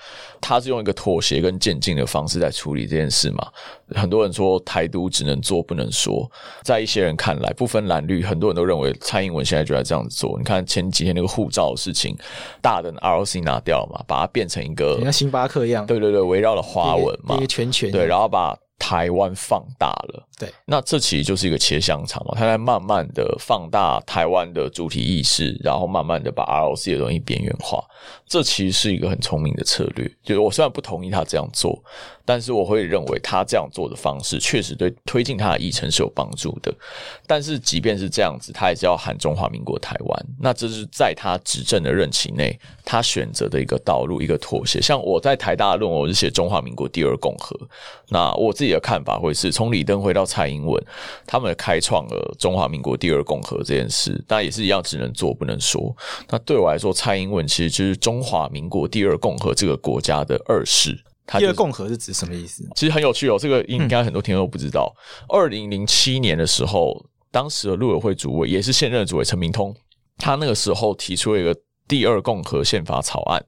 [0.41, 3.47] 他是用一个妥协跟渐进的方式在处理这件事嘛？
[3.95, 6.30] 很多人说台独只能做不能说，
[6.62, 10.38] 在一些人看来，不分蓝绿，很多人都认为蔡英文现在就在这样子做。
[10.38, 12.15] 你看前几天那个护照的事情，
[12.62, 18.58] 大的 ROC 拿掉了嘛，把它变成一个像星巴克一样，对对对，围绕了花纹嘛，一个圈圈，对，然后把。
[18.79, 27.83] 台湾放大了，对，那这其实就是一个切香肠嘛，它在慢慢的放大台湾的主体意识，然后慢慢的把 ROC 的东西边缘化，
[28.27, 30.07] 这其实是一个很聪明的策略。
[30.23, 31.83] 就是我虽然不同意他这样做，
[32.27, 36.73] 但是我会认为他这样做的方式确实对推进他的议程是有帮助的。
[37.25, 40.25] 但是即便是这样子，他也是要喊中华民国台湾。
[40.37, 44.81] 那这是在他执政的任期内，他选择的一个道路，一个妥协。
[44.81, 47.57] 像我在台大的论文，我是写中华民国第二共和。
[48.09, 50.83] 那我自己的看法会是从李登辉到蔡英文，
[51.25, 55.95] 他们开创了中华民国第二共和这件事，但也是一样，只能做不能说。
[56.27, 60.97] 那对我来说，蔡英文其实就是中华民国第二共和这个国家的二世。
[61.37, 62.63] 第二共和是指什么意思？
[62.75, 64.93] 其实很有趣哦，这个应该很多听众都不知道。
[65.27, 69.75] 二零零七年的时候，当时的陆委会主委也是现任的主委陈明通，
[70.17, 71.55] 他那个时候提出了一个。
[71.89, 73.41] 第二共和宪法草案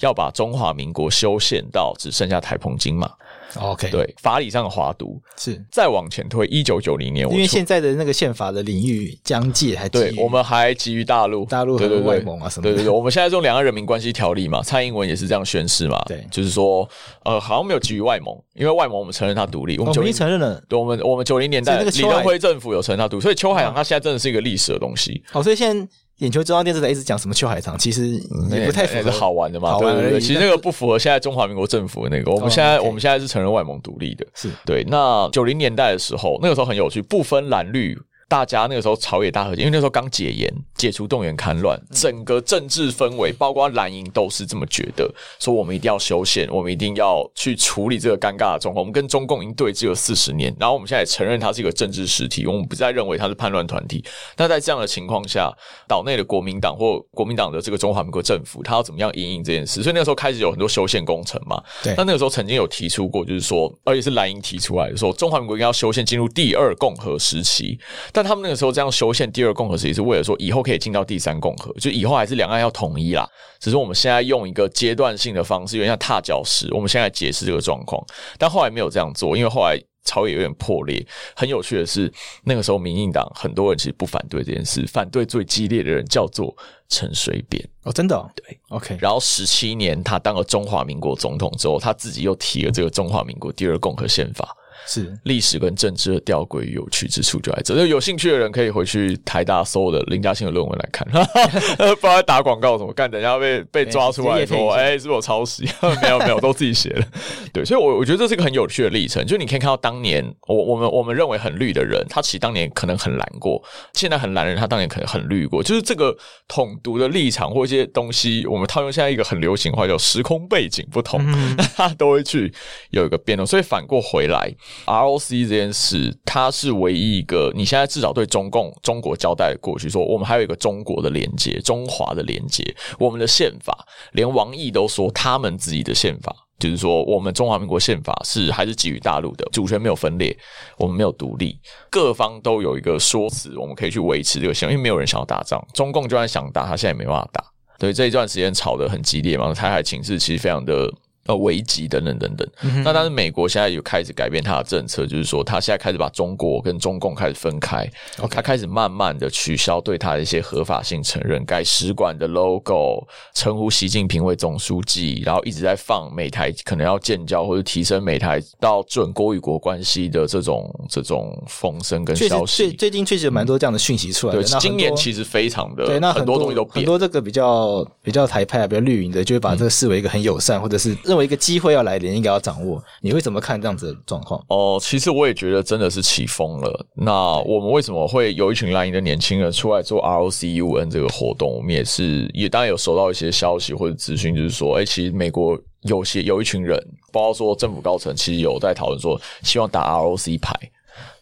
[0.00, 3.10] 要把中华民国修宪到只剩下台澎金马。
[3.54, 12.74] OK，对，法理上的华都是再往前推，一九九零年，因为现在的那个宪法的领域疆界还对，我们还基于大陆，大陆和外蒙啊什么的。
[12.74, 16.02] 对对对，我们现在用两岸人民关系条例嘛，蔡英文也是这样宣誓嘛。
[16.06, 16.88] 对，就是说，
[17.24, 20.62] 呃，好像没有基于外蒙，因为外蒙我们承认他独立，我们九零承认了。
[20.68, 25.22] 对，我们我们九零年代李登辉政府有承认他独立，所以邱海洋他现在真的是一个历史的东西。
[25.30, 25.88] 好，所以现在。
[26.18, 28.08] 眼球中央电视台一直讲什么秋海棠，其实
[28.50, 29.78] 也不太符合，是好玩的嘛？
[29.78, 32.32] 对对对，其实那个不符合现在中华民国政府的那个。
[32.32, 34.82] 我们现在我们现在是承认外蒙独立的，是对。
[34.84, 37.98] 那九零年代的时候，那个时候很有趣，不分蓝绿。
[38.28, 45.08] 大家那个时候朝野大和解，因为那时候刚解严，解除动员戡乱，整个政治氛围，包括蓝营都是这么觉得，
[45.38, 48.76] 说我们一定要修宪，我们一定要去处理这个尴尬的状况。
[48.76, 54.04] 我们跟中共已经对峙了四十年，然后我们现在也承认它是一个政治实体，我们不再认为它是叛乱团体。
[54.36, 55.52] 那在这样的情况下，
[55.86, 59.82] 岛内的国民党或国民党的这个中华民国政府，他要怎么样因应这件事？
[59.82, 61.62] 所以那个时候开始有很多修宪工程嘛。
[61.84, 61.94] 对。
[61.96, 67.78] 那那个时候曾经有提出过，就是说，而且是蓝营提出来的，说中华民国应该要修宪进入第二共和时期，
[68.16, 68.56] 但他们那个。
[68.56, 73.28] 时候这样修宪第二共和时期是为了说以后可以进到第三共和，就以后还是两岸要统一啦。
[73.60, 76.72] 只是我们现在用一个阶段性的方式，有点像踏脚石。
[76.72, 78.02] 我们现在解释这个状况，
[78.38, 81.06] 但后来没有这样做，因为后来朝野有点破裂。
[81.34, 82.10] 很有趣的是，
[82.44, 86.56] 那个时候民进党很多人其实不反对这件事，反对最激烈的人叫做
[86.88, 87.62] 陈水扁。
[87.82, 88.26] 哦，真的哦？
[88.34, 88.96] 对，OK。
[88.98, 94.56] 然后十七年他当了中华民国总统之后，他自己又提了这个中华民国第二共和宪法。
[94.86, 101.06] 是历史跟政治的吊诡与有趣之处就在这，就有兴趣的人可以回去台大搜的林嘉欣的论文来看，
[101.76, 105.68] 不知道打广告什么干，等一下被被抓出来说，哎、欸，是不是我抄袭？
[106.02, 107.04] 没有没有，都自己写的。
[107.52, 109.24] 对，所以我，我我觉得这是一个很有趣的历程。
[109.26, 113.62] 就你可以看到，当年我我们我们认为很绿的人，他其实当年可能很蓝过；
[113.94, 115.62] 现在很蓝的人，他当年可能很绿过。
[115.62, 116.16] 就是这个
[116.48, 121.24] 统独的立场或一些东西，我们套用现在一个很流行话叫时空背景不同，
[121.56, 122.52] 那他都会去
[122.90, 123.46] 有一个变动。
[123.46, 124.52] 所以反过回来。
[124.86, 132.62] ROC 这件事，它是唯一一个你现在至少对中共中国交代过去，说我们还有一个中国的连接，中华的连接。
[132.98, 140.36] 我们的宪法，连王毅都说他们自己的宪法，就是说我们中华民国宪法是还是基于大陆的主权没有分裂，
[140.78, 141.58] 我们没有独立，
[141.90, 147.44] 各方都有一个说辞，我们可以去维持这个宪法，因为没有人想要打仗，中共就算想打，他现在也没办法打。
[147.78, 150.92] 对，这一段时间吵得很激烈嘛，台海情势其实非常的。
[151.26, 152.48] 呃，危机等等等等。
[152.62, 157.88] 嗯、那但是美国现在有开始改变它的政策，就是说，他现在开始把中国跟中共开始分开。
[158.30, 172.56] 他开始慢慢的取消对他的一些合法性承认，改使馆的 logo，称呼习近平为总书记，然后一直在放美台可能要建交或者提升美台到准国与国关系的这种这种风声跟消息。
[172.68, 174.42] 最最近确实有蛮多这样的讯息出来的。
[174.42, 182.82] 对，今年其实非常的对，那很多，东西都变很多这个比较比较台派啊，比较绿营的，就会把这个视为一个很友善，嗯、或者是认为一个机会要来临，应该要掌握。
[183.00, 184.44] 你会怎么看这样子的状况？
[184.48, 186.86] 哦，其实我也觉得真的是起风了。
[186.94, 191.56] 那我们为什么会有一群蓝营的年轻人出来做 ROCUN 这个活动？
[191.56, 196.78] 我们也是也当然有收到一些消息或者资讯，就是说，哎，其实美国有些有一群人，
[197.12, 200.54] 包括说政府高层，其实有在讨论说，希望打 ROC 牌。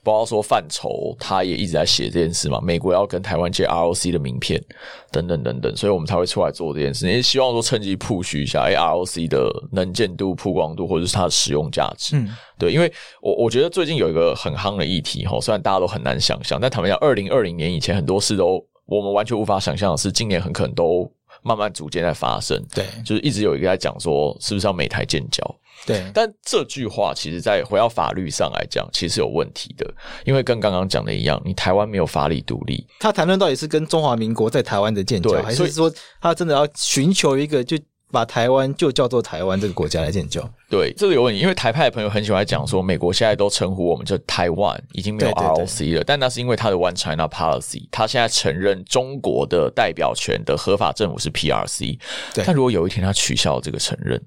[0.04, 2.60] 包括说范畴，他也一直在写这件事嘛。
[2.60, 4.62] 美国要跟台湾借 ROC 的名片，
[5.10, 7.08] 等等等等，所以我们才会出来做这件事。
[7.08, 12.14] 也希望说趁机 push 一下，哎，ROC 的能见度、曝光度，或者是它的使用价值。
[12.16, 21.10] 嗯，对，因为我我觉得最近有一个很夯的议题哈，虽然大家都很难想象，但坦白讲，二零二零年以前很多事都我们完全无法想象的是，今年很可能都
[21.44, 22.60] 慢慢逐渐在发生。
[22.74, 25.42] 对，就是一直有一个在讲说，是不是要美台建交？
[25.86, 29.92] 对，但这句话其实，在回到法律上来讲，其实是有问题的，
[30.24, 32.86] 因为跟刚刚讲的一样，你台湾没有法理独立。
[33.00, 37.76] 他谈论到底是跟中华民国在台湾的建交，还是说他真的要寻求一个，就
[38.14, 40.40] 把台湾就叫做台湾这个国家来建交？
[40.70, 51.98] 对，这个有问题，因为台派的朋友很喜欢讲说，美国现在都称呼我们叫台湾，已经没有 ROC 了，对对对，但那是因为他的 One China Policy，他现在承认中国的代表权的合法政府是 PRC。
[52.46, 54.22] 但如果有一天他取消这个承认。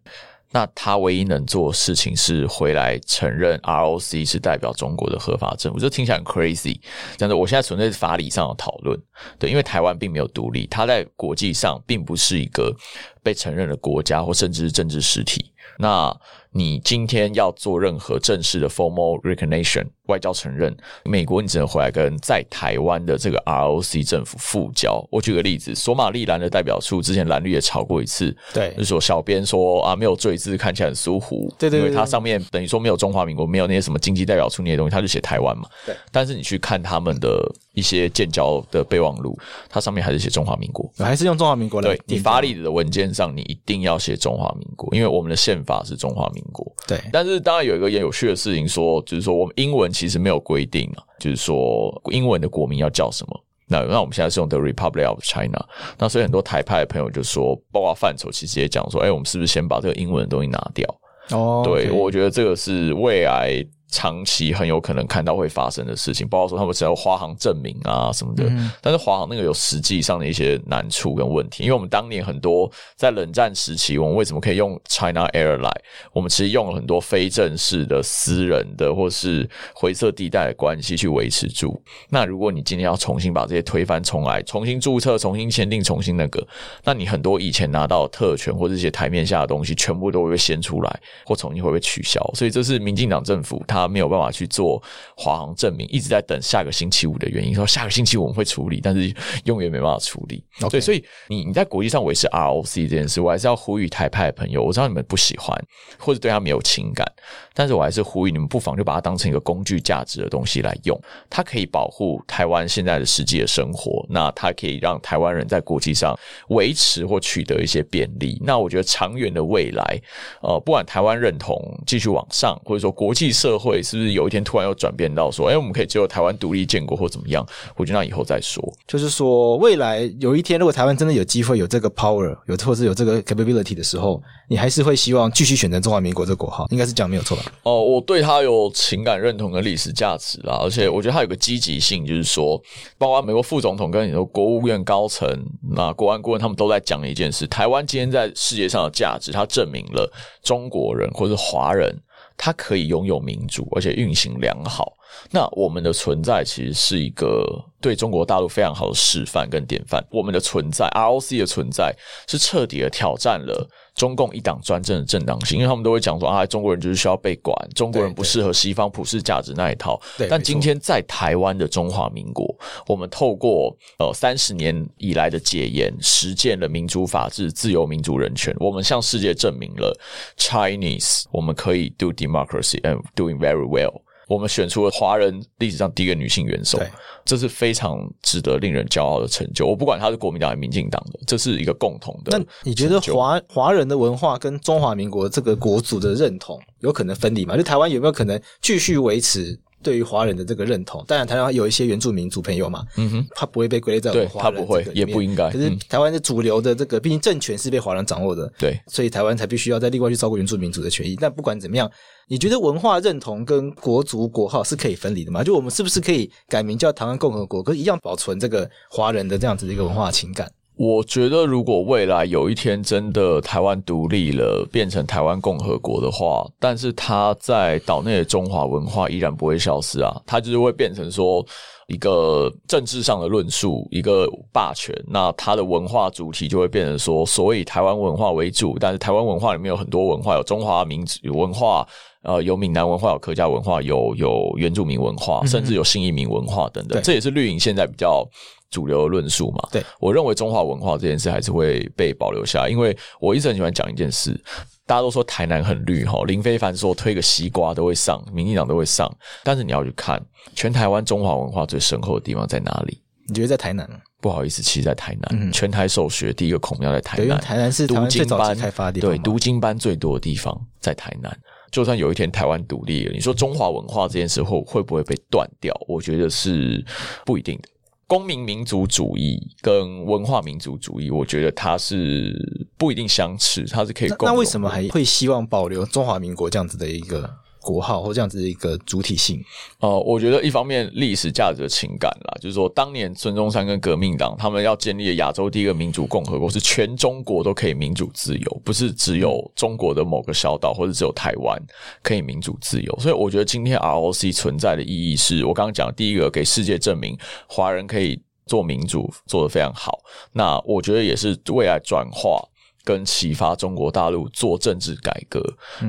[0.51, 6.79] 那他唯一能做的事情是回来承认 ROC 是代表中国的合法政府，这听起来很 crazy。
[7.17, 8.97] 但是我现在纯粹是法理上的讨论，
[9.37, 12.73] 对，因为台湾并没有独立，它在国际上并不是一个
[13.21, 15.51] 被承认的国家或甚至是政治实体。
[15.79, 16.15] 那
[16.57, 25.05] 你今天要做任何正式的 formal recognition 外交承认，美国你只能回来跟在台湾的这个 ROC 政府复交。
[25.11, 35.95] 我举个例子，索马利兰的代表处之前蓝绿也吵过一次，对，就是说小编说啊没有罪字，看起来很疏忽，对对对，因为它上面等于说没有中华民国，没有那些什么经济代表处那些东西，他就写台湾嘛，对。
[36.11, 39.37] 但是你去看他们的一些建交的备忘录，
[39.69, 41.89] 它上面还是写中华民国，还是用中华民国来。
[41.89, 46.99] 对，你法理的文件上你一定要写中华民国，因为我们的宪法是中华民国，对。
[47.11, 51.03] 但是当然有一个也有趣的事情说，就是说我们英文其实没有规定啊。
[51.19, 53.43] 就是说，英文的国名要叫什么？
[53.67, 55.65] 那那我们现在是用 The Republic of China。
[55.97, 60.87] 那所以很多台派的朋友就说，包括范畴其实也讲说，哎，我们是不是先把这个英文的东西拿掉？
[61.31, 63.65] 哦，对，我觉得这个是未来。
[63.89, 75.71] 长期很有可能看到会发生的事情，包括说他们只要花行证明啊什么的，嗯、但是华航那个有实际上的一些难处跟问题，因为我们当年很多在冷战时期，我们为什么可以用 China Airline？
[76.11, 81.81] 我们其实用了很多非正式的私人的或是灰色地带的关系去维持住。
[82.09, 86.45] 那如果你今天要重新把这些推翻重来，重新注册、重新签订、重新那个，
[86.83, 92.21] 那你很多以前拿到的特权或者这些台面下的东西，全部都会被掀出来，或重新会被取消。
[92.33, 94.81] 所以这是民进党政府他没有办法去做
[95.17, 97.53] 华航证明，一直在等下个星期五的原因。
[97.53, 99.13] 说下个星期五我们会处理，但是
[99.43, 100.41] 永远没办法处理。
[100.69, 104.63] 对，所以你你在国际上维持 ROC 这件事，我还是要呼吁台派的朋友。
[104.63, 105.59] 我知道你们不喜欢，
[105.99, 107.05] 或者对他没有情感，
[107.53, 110.97] 但是我还是呼吁你们不妨就把它当成一个工具价值的东西来用。
[111.29, 116.17] 它可以保护台湾现在的实际的生活，那它可以让台湾人在国际上
[116.49, 118.39] 维持或取得一些便利。
[118.45, 119.99] 那我觉得长远的未来，
[120.41, 124.13] 呃，不管台湾认同继续往上，或者说国际社会是不是。
[124.13, 127.45] 有一天突然又转变到说，哎，我们可以只有台湾独立建国或怎么样？
[127.75, 128.63] 我觉得那以后再说。
[128.87, 136.65] 就是说，未来有一天，如果台湾真的有机会有这个 power，有或者有这个 capability 的时候，你还是会希望继续选择中华民国这个国号？
[136.71, 137.43] 应该是讲没有错吧？
[137.63, 142.61] 哦，我对他有情感认同的历史价值啦，而且我觉得他有个积极性，就是说，
[142.97, 145.27] 包括美国副总统跟你说国务院高层、
[145.75, 151.95] 那国安顾问他们都在讲一件事：台湾今天在世界上的价值，它证明了中国人或者是华人。
[152.37, 154.93] 它可以拥有民主，而且运行良好。
[155.31, 157.43] 那我们的存在其实是一个
[157.81, 160.05] 对中国大陆非常好的示范跟典范。
[160.11, 161.95] 我们的存在，ROC 的存在，
[162.27, 163.67] 是彻底的挑战了
[163.97, 165.57] 中共一党专政的正当性。
[165.57, 169.99] 因为他们都会讲说啊，中国人就是需要被管，中国人不适合西方普世价值那一套。
[170.17, 172.47] 对，但今天在台湾的中华民国，
[172.87, 179.99] 我们透过呃三十年以来的解严，实践了民主、法治、自由、民主、人权，我们向世界证明了
[180.37, 184.01] Chinese，我们可以 do democracy and doing very well。
[184.27, 186.79] 我们选出了华人历史上第一个女性元首，
[187.23, 189.65] 这是非常值得令人骄傲的成就。
[189.65, 192.37] 我不管她是国民党还是民进党的，这是一个共同的。
[192.37, 197.55] 那你觉得华华人的文化跟中华民国这个国族的认同有可能分离吗？
[197.55, 201.01] 就台湾有没有可能继续维持对于华人的这个认同？
[201.07, 205.49] 当然，台湾有一些原住民族朋友嘛，嗯哼，他不会被归类在我们华人，他不会，也不应该。
[205.49, 211.15] 可是台湾的主流的这个，毕竟政权是被华人掌握的，对，所以台湾才必须要在另外去照顾原住民族的权益。
[211.17, 211.89] 但不管怎么样。
[212.29, 215.41] 你觉得文化认同跟国族国号是可以分离的吗？
[215.45, 220.51] 就我们是不是可以改名叫台湾共和国，可是一样保存这个华人的这样子的一个文化情感？
[220.77, 231.43] 我觉得，如果未来有一天真的台湾独立了，变成台湾共和国的话，但是它在岛内的中华文化依然不会消失啊，它就是会变成说
[231.87, 234.95] 一个政治上的论述，一个霸权。
[235.07, 241.87] 那它的文化主题就会变成说，所谓台湾文化为主，但是台湾文化里面有很多文化，有中华民族文化。
[242.23, 246.99] 呃，有闽南文化，有客家文化，有有原住民文化，甚至有新移民文化等等。
[246.99, 248.27] 嗯、这也是绿营现在比较
[248.69, 249.67] 主流的论述嘛。
[249.71, 254.39] 对，我认为中华文化这件事还是会被保留下来，因为我一直很喜欢讲一件事。
[254.85, 259.13] 大家都说台南很绿哈，林非凡说推个西瓜都会上，民进党都会上。
[259.43, 260.17] 但是你要去看
[260.55, 263.01] 全台湾中华文化最深厚的地方在哪里？
[263.27, 263.85] 你觉得在台南？
[264.21, 265.29] 不好意思，其实在台南。
[265.31, 269.11] 嗯、全台首学第一个孔庙在台南，台南是台湾最早期开发的地方。
[269.11, 271.37] 对，读经班最多的地方在台南。
[271.69, 275.77] 就算有一天台湾独立了，你说中华文化这件事会会不会被断掉？
[275.85, 276.81] 我觉得是
[277.25, 277.69] 不一定的。
[278.07, 282.33] 公民民族主义跟文化民族主义，我觉得它是
[282.77, 284.29] 不一定相斥，它是可以共。
[284.29, 287.29] 那为什么还会希望保留中华民国这样子的一个
[287.67, 289.43] 国号或这样子的一个主体性？
[289.79, 301.61] 哦、我觉得一方面历史价值的情感啦，就是说当年孙中山跟革命党他们要建立亚洲第一个民主共和国，是全中国都可以民主自由，不是只有中国的某个小岛或者只有台湾
[302.01, 302.97] 可以民主自由。
[302.99, 307.17] 所以我觉得今天 ROC 存在的意义是我刚刚讲第一个，给世界证明
[307.49, 309.99] 华人可以做民主做得非常好。
[310.31, 312.41] 那我觉得也是未来转化。
[312.87, 315.43] 跟启发中国大陆做政治改革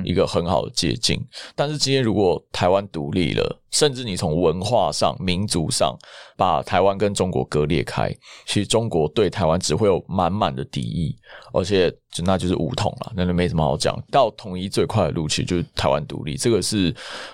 [0.04, 5.96] 一个很好的捷径，嗯，但是今天如果台湾独立了，甚至你从文化上、民族上
[6.36, 8.12] 把台湾跟中国割裂开，
[8.46, 11.14] 其实中国对台湾只会有满满的敌意，
[11.52, 13.96] 而且就那就是武统了，那就没什么好讲。
[14.10, 16.92] 到统一最快的路其实就是台湾独立，这个是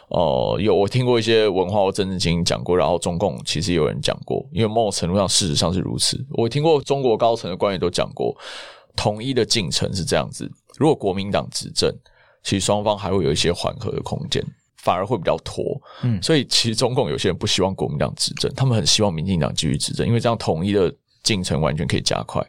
[0.08, 6.22] 呃有我听过一些文化或政治精英讲过，然后中共其实有人讲过，因为某种程度上事实上是如此。
[6.32, 8.36] 我听过中国高层的官员都讲过。
[8.96, 11.92] 统一的进程是这样子：如果国民党执政，
[12.42, 14.44] 其实双方还会有一些缓和的空间，
[14.78, 15.64] 反而会比较拖。
[16.02, 22.44] 嗯，所以其实中共有些人不希望国民党执政，他们很希望民进党继续执政，因为这样统一的进程完全可以加快。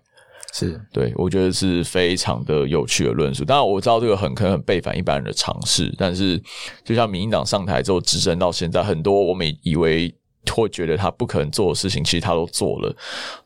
[0.53, 3.43] 是对，我觉得是非常的有趣的论述。
[3.43, 6.41] 当然我知道这个很可能很背反一般人的常识，但是
[6.83, 10.15] 就像民进党上台之后执政到现在，很多我们以为。
[10.53, 12.95] 会觉得他不可能做的事情，其实他都做了。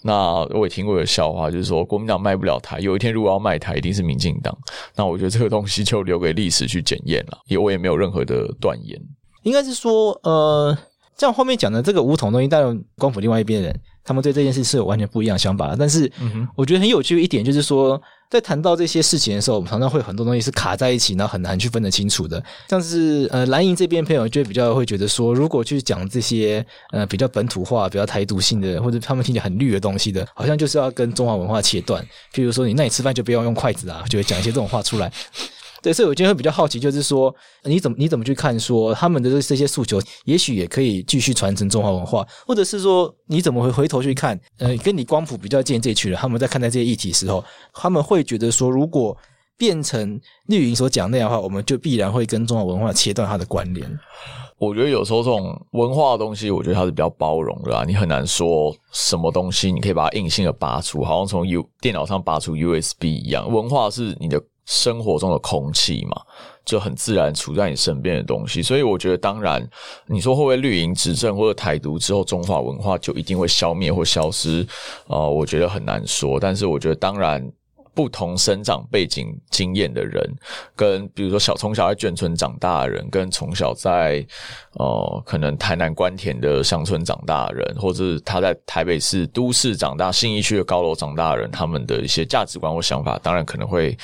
[0.01, 4.57] 那我也听过一个笑话，就是说国民党卖不了台，有一天如果要卖台，一定是民进党。
[4.95, 8.99] 那我觉得这个东西就留给历史去检验了，也我也没有任何的断言。
[9.43, 10.77] 应该是说，呃，
[11.17, 15.75] 像后面讲的这个五统东西，当然光谱另外一边的人，他们对这件事是有完全不一样的想法。
[15.77, 16.11] 但是，
[16.55, 18.01] 我觉得很有趣的一点就是说。
[18.29, 22.41] 在谈到这些事情的时候，我们常常会很多东西是卡在一起，然后很难去分得清楚的。
[22.69, 32.05] 像是呃蓝营这边朋友就比较会觉得说，如果去讲这些呃比较本土化、比较台独性的，或者他们听起来很绿的东西的，好像就是要跟中华文化切断。
[32.31, 35.11] 譬如说，你那你吃饭就不要用筷子啊，就会讲一些这种话出来。
[35.81, 49.15] 对，所以我今天会比较好奇，就是说你怎么你怎么去看说他们的这些诉求，也许也可以继续传承中华文化，或者是说你怎么会回头去看，呃，跟你光谱比较近这一群人，他们在看待这些议题的时候，他们会觉得说，如果
[49.57, 53.89] 变成绿营所讲那样的话，我们就必然会跟中华文化切断它的关联。
[54.57, 64.41] 我觉得有时候这种文化的东西，我觉得它是比较包容的啊，你很难说什么东西你可以把它硬性的拔出，好像从 U 电脑上拔出 USB 一样，文化是你的。
[64.69, 66.21] 生活中的空气嘛，
[66.63, 69.67] 就很自然处在你身边的东西，所以我觉得，当然，
[70.05, 74.65] 你说会不会绿营执政或者台独之后，中华文化就一定会消灭或消失？
[75.07, 76.39] 啊、我觉得很难说。
[76.39, 77.51] 但是，我觉得，当然。
[77.93, 80.23] 不同生长背景经验的人，
[80.75, 84.25] 跟比如说小从小在眷村长大的人，跟从小在
[84.73, 93.97] 呃可能台南关田的乡村长大的人，或者是他在台北市都市长大、信义区的高楼长大的人，他们的一些价值观或想法，当然可能会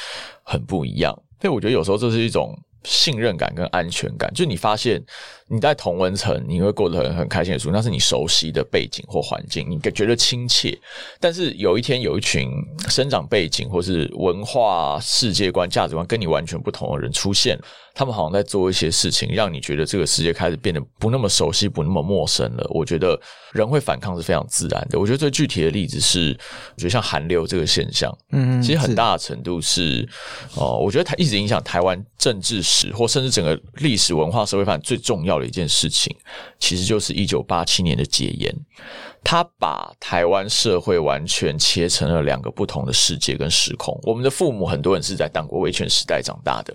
[0.44, 1.14] 很不一样。
[1.40, 5.02] 所以我觉得有时候这是一种信任感跟安全感，就你发现。
[5.48, 10.76] 你在同文层，你会过得很很开心的书，那是你熟悉的背景或环境，你觉得亲切。
[11.20, 12.50] 但是有一天，有一群
[12.90, 17.60] 生长背景或是文化世界观、价值观跟你完全不同的人出现，
[17.94, 22.68] 他们好像在做一些事情，让你觉得这个世界开始变得不那么熟悉、不那么陌生了。
[22.72, 23.20] 我觉得
[23.54, 25.00] 人会反抗是非常自然的。
[25.00, 26.36] 我觉得最具体的例子是，
[26.74, 30.10] 我觉得像韩流这个现象，嗯，其实很大的程度是，
[30.56, 36.16] 哦、呃，我觉得它一直影响台湾政治史或甚至整个历史文化社会发展最重要的一件事情，
[36.60, 38.56] 其实就是一九八七年的戒烟。
[39.28, 44.00] 他把台湾社会完全切成了两个不同的世界跟时空。
[44.04, 46.72] 我们的父母很多人是在党国威权时代长大的，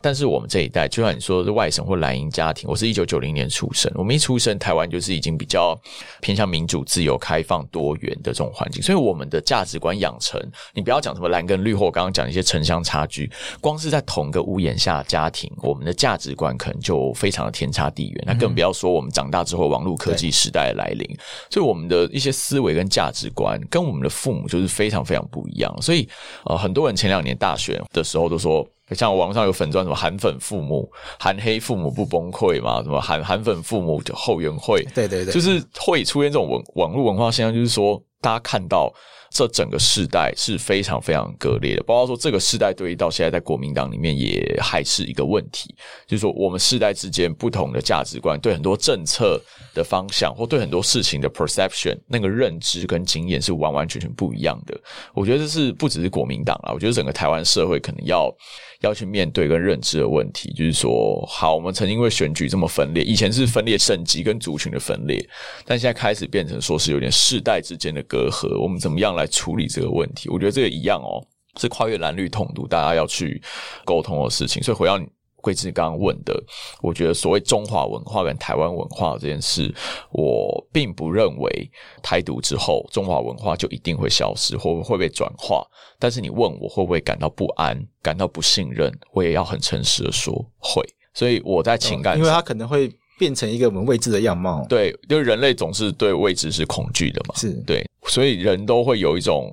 [0.00, 5.76] 但是我们这一代，就像你说的是外省或蓝营家庭，我是一九九零年出生，我们一出生，台湾就是已经比较
[6.20, 10.40] 偏向民主、自由、开放、多元的这种环境，所以我们的价值观养成，
[10.72, 13.28] 你不要讲什么蓝跟绿，或我刚刚讲一些城乡差距，
[13.60, 18.24] 光是在同个屋檐下家庭，我们的价值观可能就非常的天差地远。
[18.24, 21.04] 那更不要说我们长大之后，网络科技时代的来临，
[21.50, 21.87] 所以我们。
[21.88, 26.08] 的一些思维跟价值观跟我们的父母就是非常非常不一样，所以
[26.44, 38.92] 呃，很多人前两年大选的时候都说，像网上有粉钻什么韩粉父母、韩黑父母不崩溃嘛，什么韩韩粉父母就后援会，对对对，就是会出现这种文网络文化现象，就是说大家看到。
[39.30, 45.74] 这整个世代是非常非常割裂的，包括说这个世代对于到现在在国民党里面也还是一个问题，
[46.06, 49.40] 就是说我们世代之间不同的价值观，对很多政策
[49.74, 54.78] 的方向或对很多事情的 perception 那个认知跟经验是完完全全不一样的。
[55.14, 58.34] 我觉得这是不只是国民党啊，我觉得整个台湾社会可能要。
[58.80, 65.18] 要去面对跟认知的问题，就是说，好，我们曾经因为选举这么分裂，以前是分裂省级跟族群的分裂，
[65.64, 70.28] 但现在开始变成说是有点世代之间的隔阂，我们怎么样来处理这个问题？
[70.28, 71.18] 我觉得这个一样哦，
[71.58, 73.42] 是跨越蓝绿统独大家要去
[73.84, 74.62] 沟通的事情。
[74.62, 75.00] 所以回到
[75.40, 76.34] 贵智刚刚问的，
[76.82, 79.72] 我觉得所谓中华文化跟台湾文化这件事，
[80.10, 81.70] 我并不认为
[82.02, 85.66] 台独之后中华文化就一定会消失或会被转化。
[85.98, 90.82] 但是你问我会不会感到不安、感到不信任，我也要很诚实的说会。
[91.14, 94.64] 所以我在情感上，因为它可能会变成一个我们未知的样貌。
[94.68, 97.34] 对，因为人类总是对未知是恐惧的嘛。
[97.34, 99.50] 是对，所以人都会有一种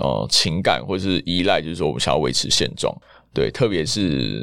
[0.00, 2.92] 呃情感或是依赖，就是说我们想要维持现状。
[3.34, 4.42] 对，特别是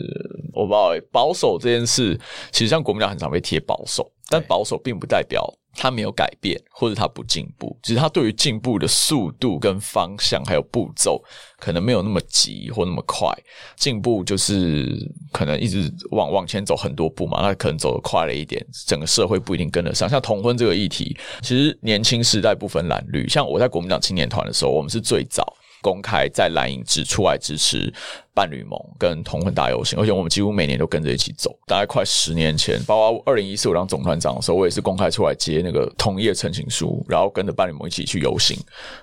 [0.54, 2.20] 我不知道保守这件事，
[2.52, 5.42] 其实像国民党很常被贴保守，但保守并不代表
[5.74, 11.24] 他没有改变或者他不进步，只是他对于进步的速度跟方向还有步骤，
[11.58, 13.30] 可能没有那么急或那么快。
[13.78, 14.94] 进步就是
[15.32, 20.10] 可能一直往往前走很多步嘛，那可能走得快了一点，整个社会不一定跟得上。
[20.10, 25.56] 像同婚这个议题，其实年轻时代不分蓝绿，像我在国民党青年团的时候，我们是最早。
[25.82, 27.92] 公开在蓝营指出来支持
[28.34, 31.54] 伴侣盟跟同婚大游行，而且我们几乎每年都跟着一起走。
[31.66, 38.58] 大概快十年前，包括二零一四我当总团长的时候，我也是公开出来接那个同意的陈情书，然后跟着伴侣盟一起去游行。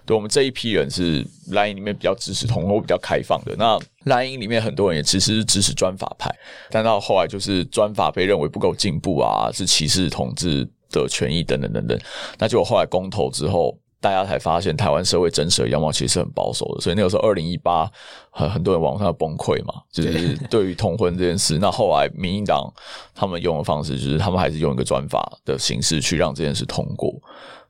[0.07, 3.55] 对，我们这一批人是蓝营里面比较支持同婚、比较开放的。
[3.57, 6.31] 那蓝营里面很多人也其实是支持专法派，
[6.71, 11.99] 但到后来就是专法被认为不够进步啊，是歧视同志的权益等等等等。
[12.39, 13.77] 那就后来公投之后。
[14.01, 17.91] 大家才发现，台湾社会真实的样貌其实是很保守的，所以那个时候，二零一八
[18.31, 21.59] 很很多人网上崩溃嘛，就是对 于同婚这件事。
[21.59, 22.73] 那后来民进党
[23.15, 27.13] 他们用的方式，就是他们还是用一个专法的形式去让这件事通过。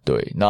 [0.05, 0.47] 对，那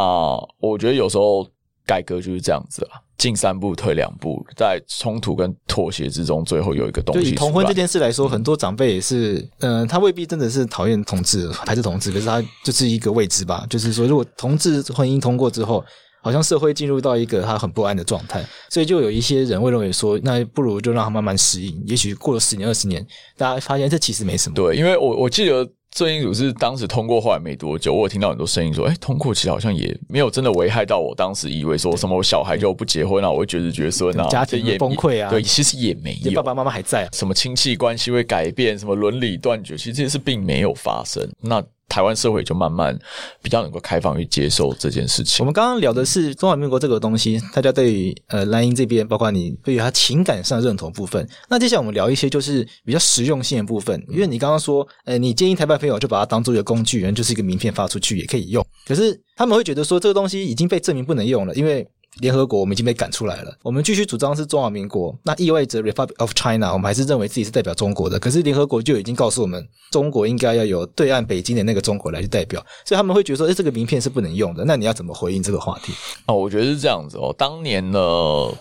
[0.59, 1.47] 我觉得有时候
[1.87, 3.01] 改革就是这样子啦。
[3.19, 7.23] 进三步退两步，在冲突跟妥协之中，最后有一个东西。
[7.23, 13.67] 就以同婚这件事来说，很多长辈也是，嗯、呃，他未必真的是讨厌同志排斥同志，可是他就是一个未知吧。
[13.69, 15.85] 就是说，如果同志婚姻通过之后，
[16.23, 21.83] 好像社会进入到一个他很不安的状态，所以就有一些人会认为说，那不如就让他慢慢适应。
[21.87, 23.05] 也许过了十年二十年，
[23.37, 24.55] 大家发现这其实没什么。
[24.55, 25.69] 对，因为我我记得。
[25.91, 37.09] 这一组是当时通过后来没多久，我有听到很多声音说：“哎、通过其实好像也没有真的危害到我当时以为说什么我小孩就不结婚了，我会绝子绝孙啊，家庭也崩溃啊。”对，其实也没有，爸爸妈妈还在啊。
[37.13, 41.29] 什么亲戚关系会改变，什么伦理断绝，其实这些事并没有发生。
[41.41, 41.63] 那。
[41.89, 42.97] 台湾社会就慢慢
[43.43, 45.39] 比较能够开放去接受这件事情。
[45.41, 51.27] 我们刚刚聊的是中华民国这个东西，大家对于呃蓝营这边，包括你对于他情感上认同部分。
[51.49, 58.65] 那接下来我们聊一些就是比较实用性的部分，因为你刚刚说，呃，你建议台湾朋友就把它当做一个工具人，就是一个名片发出去也可以用。
[58.87, 61.87] 可是他们会觉得说这个东西已经被证明不能用了，因为。
[62.21, 68.19] 联合国我们已经被赶出来了，我们继续主张是中华民国，那意味着 Republic of China，我们还是认为自己是代表中国的。
[68.19, 74.65] 可是联合国就已经告诉我们，中国应该要有对岸北京的那个中国来去代表，所以他们会觉得说，诶，这个名片是不能用的。
[74.65, 75.93] 那你要怎么回应这个话题？
[76.27, 77.35] 哦，我觉得是这样子哦。
[77.39, 77.99] 当年呢，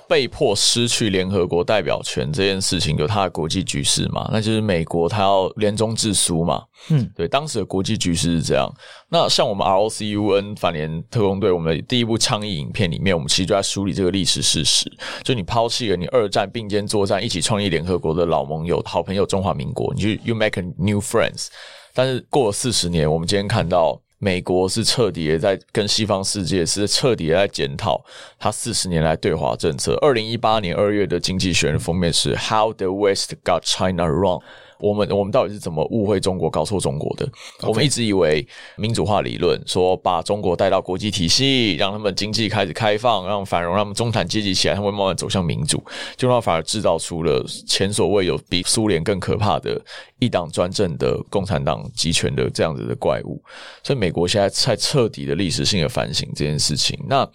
[0.07, 6.63] 被迫失去联合国代表权这件事情，有它的国际局势嘛，那就是美国它要联中制苏嘛。
[6.89, 8.71] 嗯，对，当时的国际局势是这样。
[9.09, 14.91] 那像我们 ROCUN 反联特工队，我们的第一部倡议影片里面，我们其实就在梳理这个历史事实。
[15.23, 21.47] 就你抛弃了你二战并肩作战、一起创立联合国的老盟友、好朋友中华民国，你就 You make a new friends。
[21.93, 28.03] 但是过了四十年，我们今天看到美国是彻底的在跟西方世界是彻底的在检讨
[28.39, 29.95] 他四十年来对华政策。
[30.01, 34.41] 二零一八年二月的《经济学人》封面是 How the West got China wrong。
[34.79, 37.27] 我们我们到底是怎么误会中国、搞错中国的.
[37.61, 38.47] 我们一直以为
[38.77, 45.83] 民主化理论说把中国带到国际体系，让他们经济开始开放，让繁荣，让他们中产阶级起来，他们会慢慢走向民主，
[46.15, 49.79] 就让反而制造出了前所未有比苏联更可怕的
[50.19, 53.41] 一党专政的共产党集权的这样子的怪物。
[53.83, 56.97] 所以美国现在在彻底的历史性的反省这件事情。
[57.07, 57.27] 那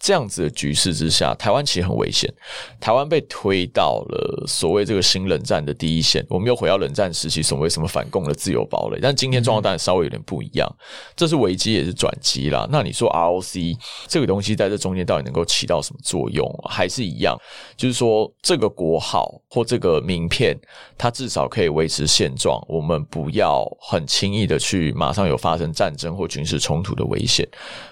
[0.00, 2.32] 这样子的局势之下，台湾其实很危险，
[2.80, 6.90] 台湾被推到了所谓这个新冷战的第一线，我们又回到冷。
[6.92, 10.68] 战时期所谓什么反共的自由堡垒，但今天状况当然稍微有点不一样，
[11.14, 12.68] 这是危机也是转机啦。
[12.68, 13.78] 那你说 ROC
[14.08, 16.44] 这个东西在这中间到底能够起到什么作用？
[16.68, 17.38] 还是一样，
[17.76, 20.58] 就是说这个国号或这个名片，
[20.98, 27.48] 它至少可以维持现状，我们不要很轻易的去马上有发生战争或军事冲突的危险。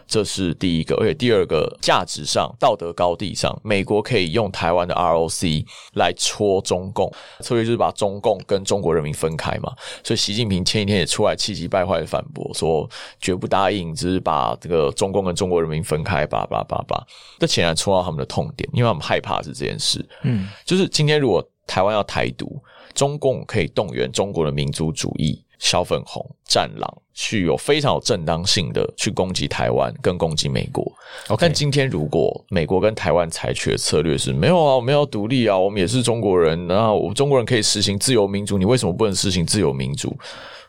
[0.09, 9.71] 这是第一个，而且第二个价值上、道德高地上，美国可以用台湾的 ROC 来戳中共，策略就是把中共跟中国人民分开嘛。
[10.03, 12.89] 所以习近平前一天也出来气急败坏的反驳，说
[13.21, 17.07] 绝不答应，只是把这个中共跟中国人民分开，叭叭叭叭。
[17.39, 20.03] 这显然戳到他们的痛点，因为他们害怕是这件事。
[20.23, 22.59] 嗯，就是今天如果台湾要台独，
[22.95, 25.45] 中共可以动员中国的民族主义。
[25.59, 30.85] 小粉红、战狼，去有非常有正当性的去攻击台湾跟攻击美国。
[31.27, 31.37] Okay.
[31.41, 40.17] 但今天如果美国跟台湾采取的策略是没有啊，我们要独立啊，我们也是中国人，那我中国人可以实行自由民主，你为什么不能实行自由民主？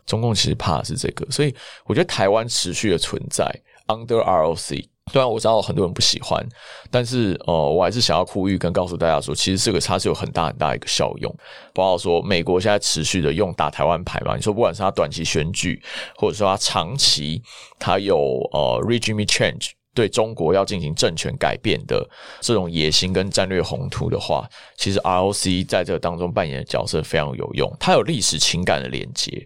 [0.05, 1.53] 中共其实怕的是这个，所以
[1.85, 3.45] 我觉得台湾持续的存在
[3.87, 4.87] under ROC。
[5.11, 6.45] 虽然我知道很多人不喜欢，
[6.91, 11.35] 但是呃，我还是想要呼吁跟告诉大家说，其实这个它是有很大很大一个效用。
[11.73, 15.81] 包括说，美国现在持续的用打台湾牌嘛，你说不管是他短期选举，
[16.15, 17.41] 或者说他长期
[17.79, 18.17] 他有
[18.51, 19.71] 呃 regime change。
[19.93, 22.07] 对中国要进行政权改变的
[22.39, 27.69] 这种野心跟战略宏图的话，其实 ROC 在这个当中扮演的角色非常有用。
[27.79, 29.45] 它有历史情感的连接，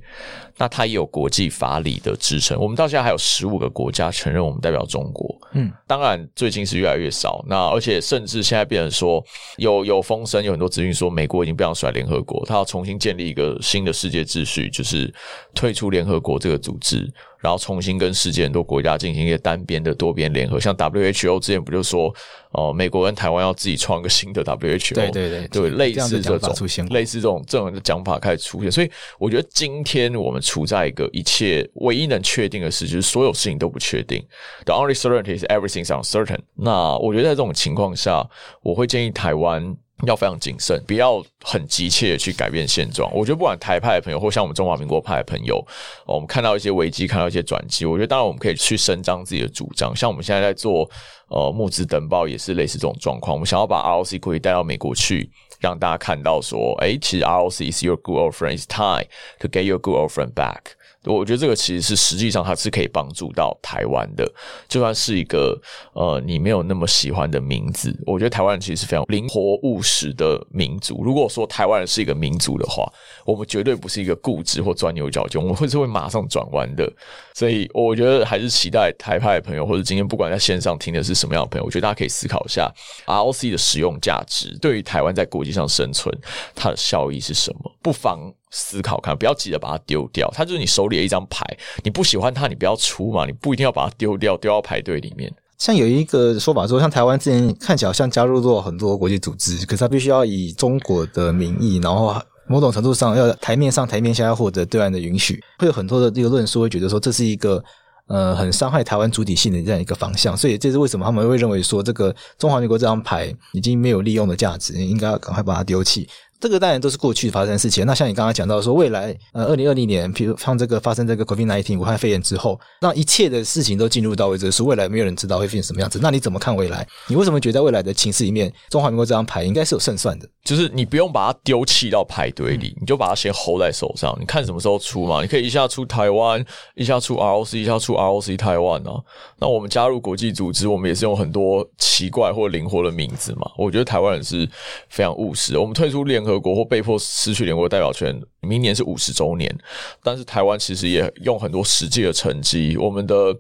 [0.58, 2.60] 那它也有国际法理的支撑。
[2.60, 5.36] 我们到现在还有十五个国家承认我们代表中国。
[5.54, 7.44] 嗯，当然最近是越来越少。
[7.48, 9.24] 那而且甚至现在变成说
[9.58, 15.12] 有有风声，有很多资讯说美国已经不想甩联合国，它要重新建立一个新的世界秩序，就是
[15.56, 17.12] 退出联合国这个组织。
[17.44, 22.08] 然后重新跟世界很多国家进行一些单边的多边联合，像 WHO 之前不就说，
[22.52, 28.90] 哦、呃，美国跟台湾要自己创一个新的 WHO，对对对，对，类似这种类似这种这种的讲法开始出现，所以
[29.20, 34.26] 我觉得今天我们处在一个一切唯一能确定的事，就是所有事情都不确定
[34.64, 36.40] ，The only certainty is everything's uncertain。
[36.56, 38.26] 那我觉得在这种情况下，
[38.62, 39.76] 我会建议台湾。
[40.08, 43.12] 要非常谨慎，不要很急切的去改变现状。
[43.14, 45.66] 我觉得不管台派的朋友，或像我们中华民国派的朋友，
[46.06, 49.96] 我们看到一些危机，看到一些转机，我觉得当然我们可以去伸张自己的主张。
[49.96, 50.90] 像我们现在在做
[51.30, 53.36] 呃募资登报，也是类似这种状况。
[53.36, 55.30] 我们想要把 ROC 可以带到美国去，
[55.60, 58.58] 让大家看到说，诶，其实 ROC is your good old friend.
[58.58, 59.06] is time
[59.40, 60.76] to get your good old friend back.
[61.06, 64.30] 我觉得这个其实是实际上它是可以帮助到台湾的，
[64.68, 65.60] 就算是一个
[65.94, 71.04] 呃你没有那么喜欢的名字，我觉得台湾人其实是非常灵活务实的民族。
[71.04, 72.92] 如果说台湾人是一个民族的话，
[73.26, 76.92] 我们绝对不是一个固执或钻牛角尖，我们会是会马上转弯的。
[77.34, 82.72] 所以我觉得还是期待台派的朋友，或者今天不管在线上听的是什么样的朋友，我觉得大家可以思考一下
[83.06, 86.16] ROC 的使用价值，对于台湾在国际上生存
[86.56, 88.34] 它的效益是什么，不妨。
[88.56, 90.32] 思考看，不要急着把它丢掉。
[90.34, 91.44] 它就是你手里的一张牌，
[91.84, 93.26] 你不喜欢它，你不要出嘛。
[93.26, 95.34] 你不一定要把它丢掉，丢到牌堆里面。
[95.58, 102.16] 像有一个说法说，像台湾之前看起来好像加入过很多国际组织，可是它必须要以中国的名义，然后
[102.48, 107.64] 某种程度上要台面上台面下要获得对岸的允许，会有很多的这个论述会觉得说，这是一个
[108.08, 110.36] 呃很伤害台湾主体性的这样一个方向。
[110.36, 116.08] 所以这是为什么他们会认为说，这个中华民国这张牌已经没有利用的价值，应该要赶快把它丢弃。
[116.44, 117.86] 这个当然都是过去发生的事情。
[117.86, 126.00] 那像你刚刚讲到说，未来呃，二零二零年，比如像这个发生这个 COVID-19 武汉肺炎之后，那一切的事情都进入到未知数，未来没有人知道会变成什么样子。
[126.04, 126.86] 那你怎么看未来？
[127.08, 130.28] 你为什么觉得在未来的情势里面，中华民国这张牌应该是有胜算的？
[130.44, 135.22] 就是你不用把它丢弃到牌堆里，你就把它先 hold 在手上，你看什么时候出嘛？
[135.22, 136.44] 你可以一下出台湾，
[136.76, 139.00] 一下出 ROC，一下出 ROC 台湾啊。
[139.40, 143.50] 那我们加入国际组织，我们也是用很多奇怪或灵活的名字嘛。
[143.58, 144.46] 我觉得台湾人是
[144.90, 145.62] 非常务实的。
[145.62, 149.54] 我们退出联合国或被迫失去联合国代表权，明年是五十周年，
[150.02, 153.36] 但是台湾其实也用很多实际的成绩，我们的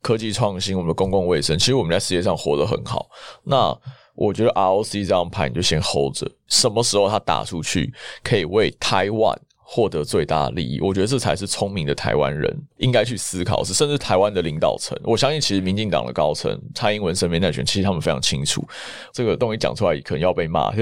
[0.00, 3.08] 科技创新，我们的公共卫生，其实我们在世界上活得很好。
[3.44, 3.76] 那
[4.14, 7.92] 我觉得 ROC 这张牌你就先 hold 着，什么时候它打出去，
[8.22, 9.38] 可以为台湾
[9.68, 13.64] 获得最大利益，我觉得这才是聪明的台湾人应该去思考。
[13.64, 18.64] 是甚至台湾的领导层，我相信其实民进党的高层蔡英文身边那群，其实他们非常清楚
[19.12, 20.72] 这个东西讲出来可能要被骂。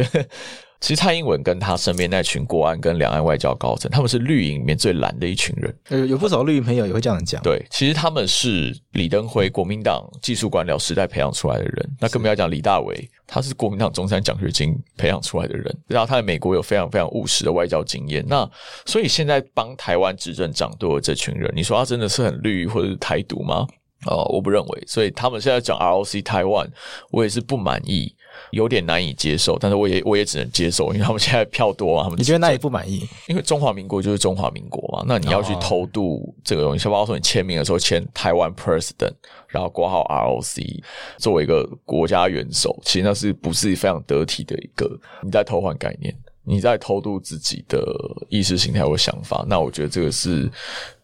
[0.85, 5.74] 其实蔡英文跟他身边那群国安跟两岸外交高层，他们是绿营里面最蓝的一群人。
[5.89, 7.43] 有有不少绿营朋友也会这样讲。
[7.43, 11.91] 对，其实他们是李登辉国民党技术官僚时代培养出来的人。
[11.99, 15.74] 那更不要讲李大为，他是国民党中山奖学金培养出来的人。
[15.87, 18.22] 然后他在美国有非常非常务实的外交经验。
[18.28, 18.47] 那
[18.85, 23.66] 所以现在帮台湾执政掌舵的这群人，你说他真的是很绿或者是台独吗？
[24.05, 24.85] 哦，我不认为。
[24.87, 26.70] 所以他们现在讲 ROC 台湾，
[27.11, 28.14] 我也是不满意。
[28.55, 32.05] 有点难以接受，但是我也我也只能接受，因为他们现在票多啊。
[32.05, 33.07] 他们你觉得那里不满意？
[33.28, 39.12] 因为中华民国就是中华民国嘛，那你要去偷渡这个东西，包括说你签名的时候签台湾 President，
[39.48, 40.82] 然后挂号 ROC
[41.18, 44.90] 作为一个国家元首，其实那是不是非常得体的一个？
[45.22, 47.84] 你在偷换概念，你在偷渡自己的
[48.28, 50.50] 意识形态或想法，那我觉得这个是。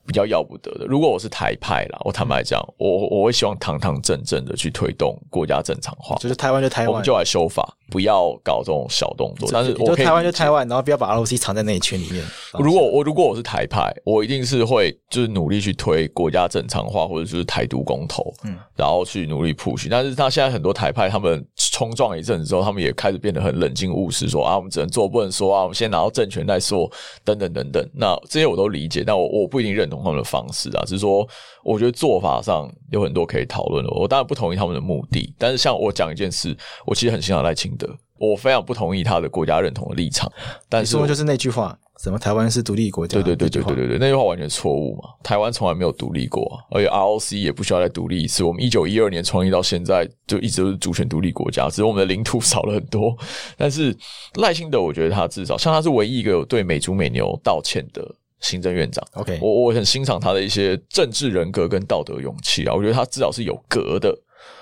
[0.06, 0.86] 比较要不得的。
[0.86, 7.76] 如果我是台派啦，我坦白讲，我我会希望堂堂正正的去推动国家正常化，就是台湾就台湾，我们就来修法。
[7.90, 9.48] 不要搞这种小动作。
[9.52, 12.24] 但是我就台湾就台湾，然后不要把 ROC 藏在那一圈里面。
[12.58, 19.88] 如果我如果我是台派，我一定是会就是努力去推国家正常化，或者就是台独公投，嗯，然后去努力 push。
[19.90, 26.90] 但是他现在很多台派，他们冲撞一阵子之后，他们也开始变得很冷静务实，说啊，我们只能做不能说啊，我们先拿到政权再说，
[27.24, 27.90] 等等等等。
[27.94, 31.26] 那这些我都理解，但我我不一定认同他们的方式啊，只是说
[31.64, 33.90] 我觉得做法上有很多可以讨论的。
[33.90, 40.30] 我当然不同意他们的目的，但是像我讲一件事，我其实很欣赏赖清德，我非常不同意他的国家认同的立场。
[40.68, 43.14] 但是说就是那句话，什么台湾是独立国家？
[43.14, 45.08] 对对对对对对对，那句话完全错误嘛！
[45.22, 48.44] 台湾从来没有独立过，而且 ROC 也不需要再独立一次。
[48.44, 53.16] 我们一九一二年创立到现在，就一直都是主权独立国家，只是我们的领土 少了很多。
[53.56, 53.96] 但是
[54.34, 58.06] 赖清德，我觉得他至少像他是唯一一个有对美猪美牛道歉的
[58.40, 59.02] 行政院长。
[59.14, 64.14] OK，我我很欣赏他的一些政治人格跟道德勇气啊，我觉得他至少是有格的。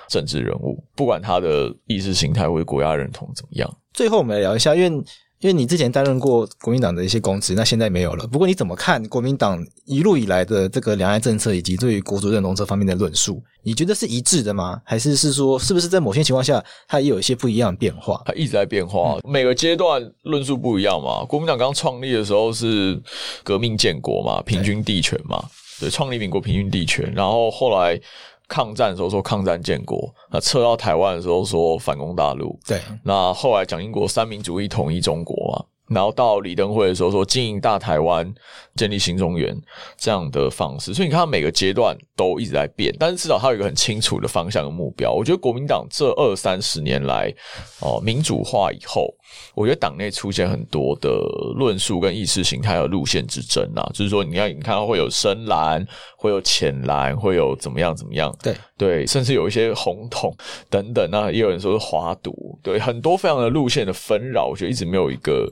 [0.09, 3.77] 政治人物，不管他的意识形态或者国家认同怎么样。
[3.93, 5.05] 最后我们来聊一下，因为
[5.41, 8.27] 因为你之前担任过国民党的一些公职，那现在没有了。
[8.27, 13.41] 不过你怎么看国民党一路以来的这个两岸政策以及对于国族认同这方面的论述？
[13.63, 14.81] 你觉得是一致的吗？
[14.85, 18.21] 还是是说，是不是在某些情况下它也有一些不一样的变化？
[18.25, 21.25] 它一直在变化，每个阶段论述不一样嘛。
[21.25, 23.01] 国民党刚创立的时候是
[23.45, 25.45] 革命建国嘛，平均地权嘛，
[25.79, 28.01] 对，创立民国平均地权，然后后来。
[28.49, 32.59] 抗战的时候说抗战建国，那撤到台湾的时候说反攻大陆。
[32.67, 38.33] 对，那后来蒋经国三民主义统一中国嘛，然后到李登辉的时候说经营大台湾，
[38.75, 39.55] 建立新中原
[39.97, 40.95] 这样的方式。
[40.95, 45.13] 所以你看，他每个阶段都一直在变，但是至少他有一个很清楚的方向和目标。
[45.13, 47.33] 我觉得国民党这二三十年来，
[47.81, 49.15] 哦，民主化以后。
[49.55, 51.11] 我觉得党内出现很多的
[51.57, 55.85] 论述跟意识形态和路线之争啊，就是说，你看，你看会有深蓝，
[56.17, 60.35] 会有浅蓝，会有怎么样怎么样，对对，甚至有一些红统
[60.71, 65.51] 等等，那也有人说是华独，对，很多非常的路线的纷扰，我觉得一直没有一个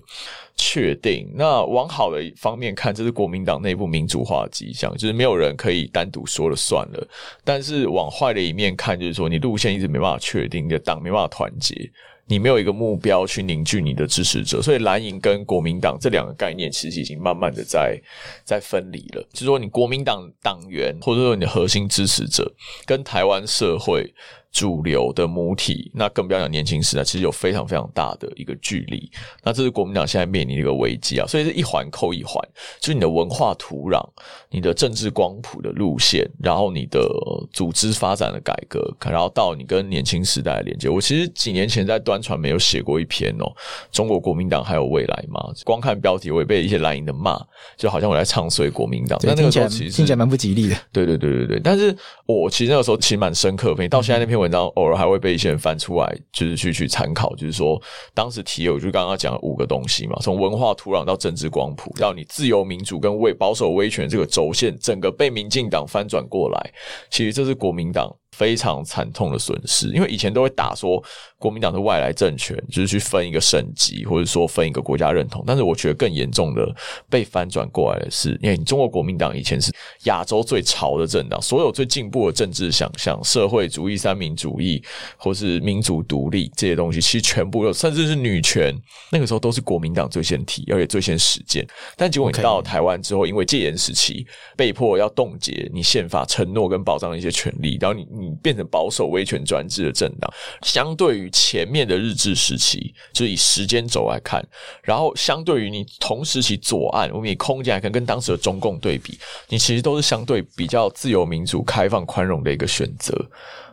[0.57, 1.29] 确定。
[1.35, 7.09] 那往好的方面看，这是国民党内部民主化的迹象，就是没有人可以单独说了算了。
[7.45, 11.91] 但是往坏的一面看，就是说你路线一直没办法确定，你的党没办法团结。
[12.27, 18.01] 你没有一个目标去凝聚你的支持者，所以蓝营跟国民党这两个概念其实已经慢慢的在
[18.45, 19.23] 在分离了。
[19.33, 22.53] 就是说，你国民党党员或者说你的核心支持者
[22.85, 24.13] 跟台湾社会。
[24.57, 29.11] 主流的母体，那更不要讲年轻时代，其实有非常非常大的一个距离。
[29.43, 32.43] 那这是国民党现在面临的一个危机啊，所以是一环扣一环，
[32.81, 34.03] 就是你的文化土壤、
[34.49, 37.07] 你的政治光谱的路线，然后你的
[37.53, 40.89] 组织发展的改革，然后到你跟年轻时代的连接。
[40.89, 43.53] 我其实几年前在端传媒有写过一篇哦，
[43.93, 45.53] 中国国民党还有未来吗？
[45.67, 47.39] 光看标题我也被一些蓝营的骂，
[47.77, 49.19] 就好像我在唱衰国民党。
[49.23, 50.77] 那那个时候其实听起来蛮不吉利的。
[50.91, 51.95] 对对对对对，但是
[52.25, 54.46] 我其实那个时候其实蛮深刻的，到现在那篇文。
[54.51, 57.81] 然后偶尔还会被一些人翻出来，就是去去参考，就是说
[58.15, 66.73] 当时提有，就刚刚讲五个东西嘛，从文化土壤到政治光谱，让你自由民主跟为保守威权这个轴线，整个被民进党翻转过来，
[67.11, 68.15] 其实这是国民党。
[68.33, 71.03] 非常惨痛的损失，因为以前都会打说
[71.39, 75.43] 国民党是外来政权，就是去分一个省级，或者说分一个国家认同。
[75.47, 76.67] 但是我觉得更严重的
[77.09, 79.73] 被翻转过来的是，因为你中国国民党以前是
[80.05, 84.83] 亚洲最潮的政党，所有最进步的政治想象、社会主义、三民主义
[85.17, 88.75] 或是民族独立这些东西，其实全部有，甚至是女权，
[89.11, 91.67] 那个时候都是国民党最先提，而且最先实践。
[91.97, 98.37] 但结果你到了台湾之后，因为戒严时期被迫要冻结你宪法承诺跟保障的一些权利，然后你你。
[98.43, 104.47] 变成保守威权专制的政党，相对于前面的日治时期，就以时间轴来看，
[104.85, 113.17] 然后相对于你同时期左岸，我们以空间来看，跟当时的中共对比，你其实都是相对比较自由、民主、开放、宽容的一个选择。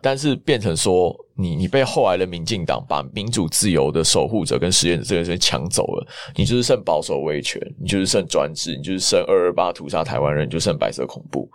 [0.02, 11.50] 但是变成说，你你被后来的民进党把民主自由的守护者跟实验者这个人抢走了，你就是剩保守威权，你就是剩专制，你就是剩二二八屠杀台湾人，你就剩白色恐怖。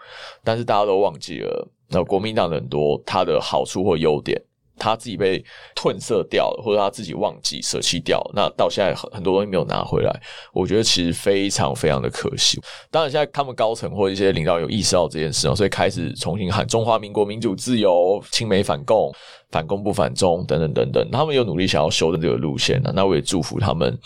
[0.44, 4.40] 但是大家都忘记了，那国民党的很多他的好处或优点。
[4.80, 10.22] 他自己被褪色掉了，或者他自己忘记舍弃掉，那到现在很很多东西没有拿回来，
[10.52, 12.60] 我觉得其实非常非常的可惜。
[12.88, 19.12] 当然，现在他们高层或一些领导有意识到这件事，所以开始重新喊中华民国民主自由、亲美反共、
[19.50, 23.98] 反共不反中等等等等，他们有努力想要修正这个路线，那我也祝福他们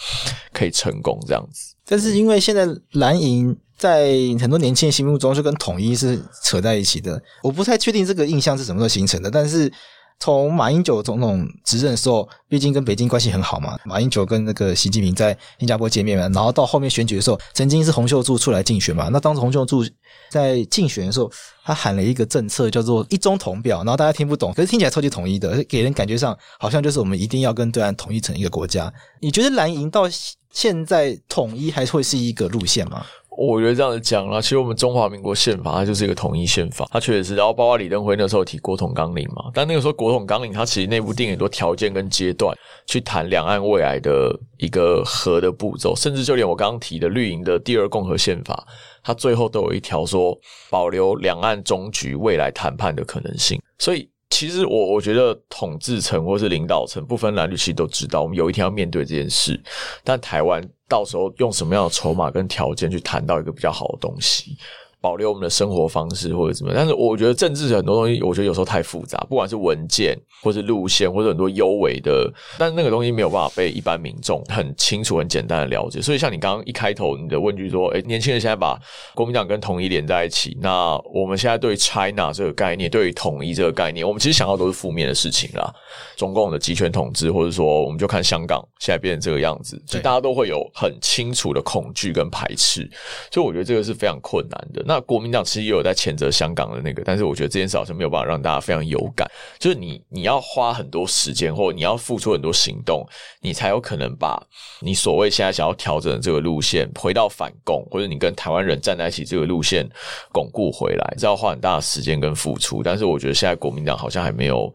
[0.54, 1.74] 可以成功这样子。
[1.84, 9.72] 但是因为现在蓝营在很多年轻人心目中就跟统一是扯在一起的，我不太确定这个印象是什么时候形成的，但是。
[10.20, 19.08] 从马英九总统执政的时候，毕竟跟北京关系很好嘛，马英九跟那个习近平在新加坡见面嘛，然后到后面选举的时候，曾经是洪秀柱出来竞选嘛。
[19.08, 19.84] 那当时洪秀柱
[20.30, 21.28] 在竞选的时候，
[21.64, 28.92] 他喊了一个政策叫做“一中同表”，然后大家听不懂，可是听起来超级统一的，给人感觉上好像就是我们一定要跟对岸统一成一个国家。
[29.20, 30.04] 你觉得蓝营到
[30.52, 33.04] 现在统一还会是一个路线吗？
[33.38, 37.34] 我觉得这样子讲啦，其实我们中华民国宪法它就是一个统一宪法，它确实是。
[37.34, 42.54] 然后包括李登辉那时候提国统纲领嘛，但那个时候国统纲领它其实内部定很多条件跟阶段，
[42.86, 48.66] 去谈两岸未来的一个和的步骤，甚至就连我刚刚提的绿营的第二共和宪法，
[49.02, 54.11] 它最后都有一条说保留两岸终局未来谈判的可能性，所以。
[54.32, 59.62] 其实我我觉得统治层或是领导层不分男女，其实都知道我们有一天要面对这件事。
[60.02, 64.56] 但台湾到时候用什么样的筹码跟条件去谈到一个比较好的东西？
[65.02, 76.00] 保留我们的生活方式或者怎么样，但是我觉得政治很多东西，我觉得有时候太复杂，不管是文件或是路线或者很多优微的，但是那个东西没有办法被一般民众很清楚、很简单的了解。
[76.00, 78.80] 所以像你刚刚一开头你的问句说，诶，年轻人现在把
[79.12, 85.74] 国民党跟统一连在一起，那我们现在对 China 这个概念，对于统一这个概念，我们其实想到都是负面的事情啦。
[86.16, 92.88] 中共的集权统治，或者说我们就看香港现在变成这个样子，所以大家都会有很清楚的恐惧跟排斥。
[93.32, 94.82] 所以我觉得这个是非常困难的。
[94.86, 99.26] 那那国民党其实也有在谴责香港的那个，但是我觉得这件事好像没有办法让大家非常有感。
[99.58, 103.06] 就是你你要花很多时间，或者你要付出很多行动，
[103.40, 104.38] 你才有可能把
[104.80, 109.88] 你所谓现在想要调整的这个路线回到反共，或者你跟台湾人站在一起这个路线
[110.30, 112.82] 巩固回来，这要花很大的时间跟付出。
[112.82, 114.70] 但是我觉得现在国民党好像还没有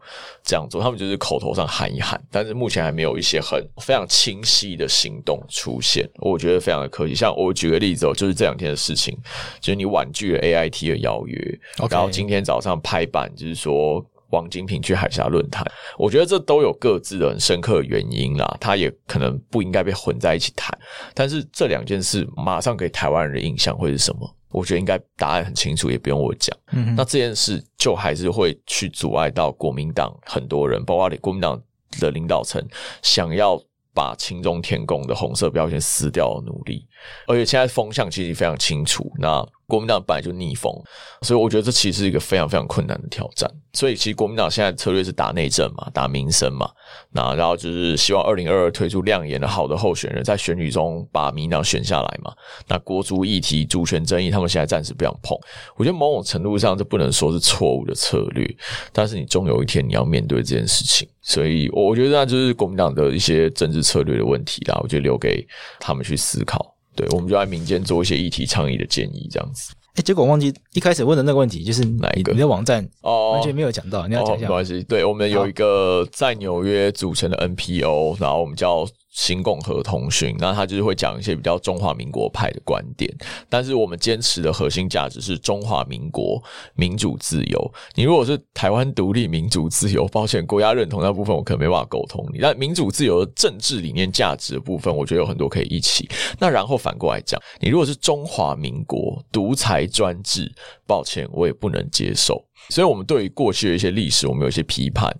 [0.48, 6.08] 这样做，他们就是口头上喊一喊，但是目前还没有一些很非常清晰的行动出现。
[6.20, 7.14] 我觉得非常的可惜。
[7.14, 9.14] 像我举个例子哦，就是这两天的事情，
[9.60, 20.70] 就是你婉拒了 AIT 的邀约.然后今天早上拍板就是说王金平去海峡论坛，我觉得这都有各自的很深刻的原因啦，他也可能不应该被混在一起谈。
[21.14, 24.34] 但是这两件事马上给台湾人的印象会是什么？
[24.50, 26.56] 我觉得应该答案很清楚，也不用我讲。
[26.72, 31.60] 嗯，那这件事就还是会去阻碍到国民党很多人，包括国民党
[32.00, 32.64] 的领导层
[33.02, 33.60] 想要
[33.94, 36.86] 把青中天共的红色标签撕掉的努力，
[37.26, 39.12] 而且现在风向其实非常清楚。
[39.18, 40.72] 那国民党本来就逆风，
[41.20, 43.48] 所以我觉得这其实是一个非常非常困难的挑战。
[43.74, 46.70] 所以其实国民党现在策略是打内政嘛，打民生嘛。
[47.12, 52.32] 那然后就是希望二零二二推出亮眼的好的候选人，在选举中把民党选下来嘛。
[52.66, 55.36] 那国族议题、主权争议，他们现在暂时不想碰。
[55.76, 58.48] 我觉得某种程度上，这不能说是错误的策略，
[58.90, 61.06] 但是你终有一天你要面对这件事情。
[61.20, 64.80] 所以我觉得那就是国民党的一些政治策略的问题啦。
[64.82, 65.46] 我觉得留给
[65.78, 66.74] 他们去思考。
[66.98, 69.72] 对，我们就在民间做一些议题倡议的建议，这样子。
[69.94, 72.32] 哎，结果忘记一开始问的那个问题，就是哪一个？
[72.32, 74.46] 你的网站哦，完全没有讲到，哦、你要讲一下。
[74.46, 78.84] 没关系，对，我们有一个在纽约组成的 NPO，然后我们叫。
[79.18, 83.12] 新共和通讯，那他就是会讲一些比较中华民国派的观点，
[83.48, 86.40] 但是我们坚持的核心价值是中华民国
[86.76, 87.72] 民主自由。
[87.96, 92.38] 你如果是台湾独立民主自由，抱歉，国家认同那部分我可能没办法沟通你。
[92.40, 96.08] 但民主自由的政治理念价值的部分，我觉得有很多可以一起。
[96.38, 100.48] 那然后反过来讲，你如果是中华民国独裁专制，
[100.86, 102.40] 抱歉，我也不能接受。
[102.70, 105.10] 所以，我们对于过去的一些历史，我们有一些批判，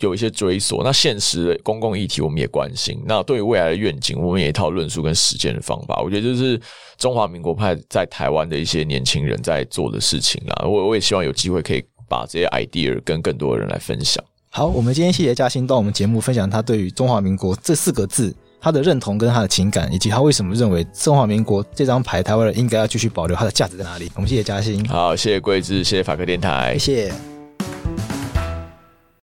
[0.00, 0.84] 有一些追索。
[0.84, 3.02] 那现实的公共议题，我们也关心。
[3.06, 6.02] 那对于未来的愿景，我们也一套论述跟实践的方法。
[6.02, 6.60] 我觉得这是
[6.98, 10.66] 中华民国派在台湾的一些年轻人在做的事情啦。
[10.66, 14.22] 我我也希望有机会可以把这些 idea 跟更多的人来分享。
[14.50, 18.34] 好，我们今天谢谢嘉兴到我们节目分享他对于中华民国这四个字。
[18.60, 24.10] 他的认同跟他的情感，以及他为什么认为中华民国这张牌，台湾人应该要继续保留它的价值在哪里？
[24.14, 27.37] 我们谢谢嘉欣，好，谢谢桂枝，谢谢法科电台，谢谢。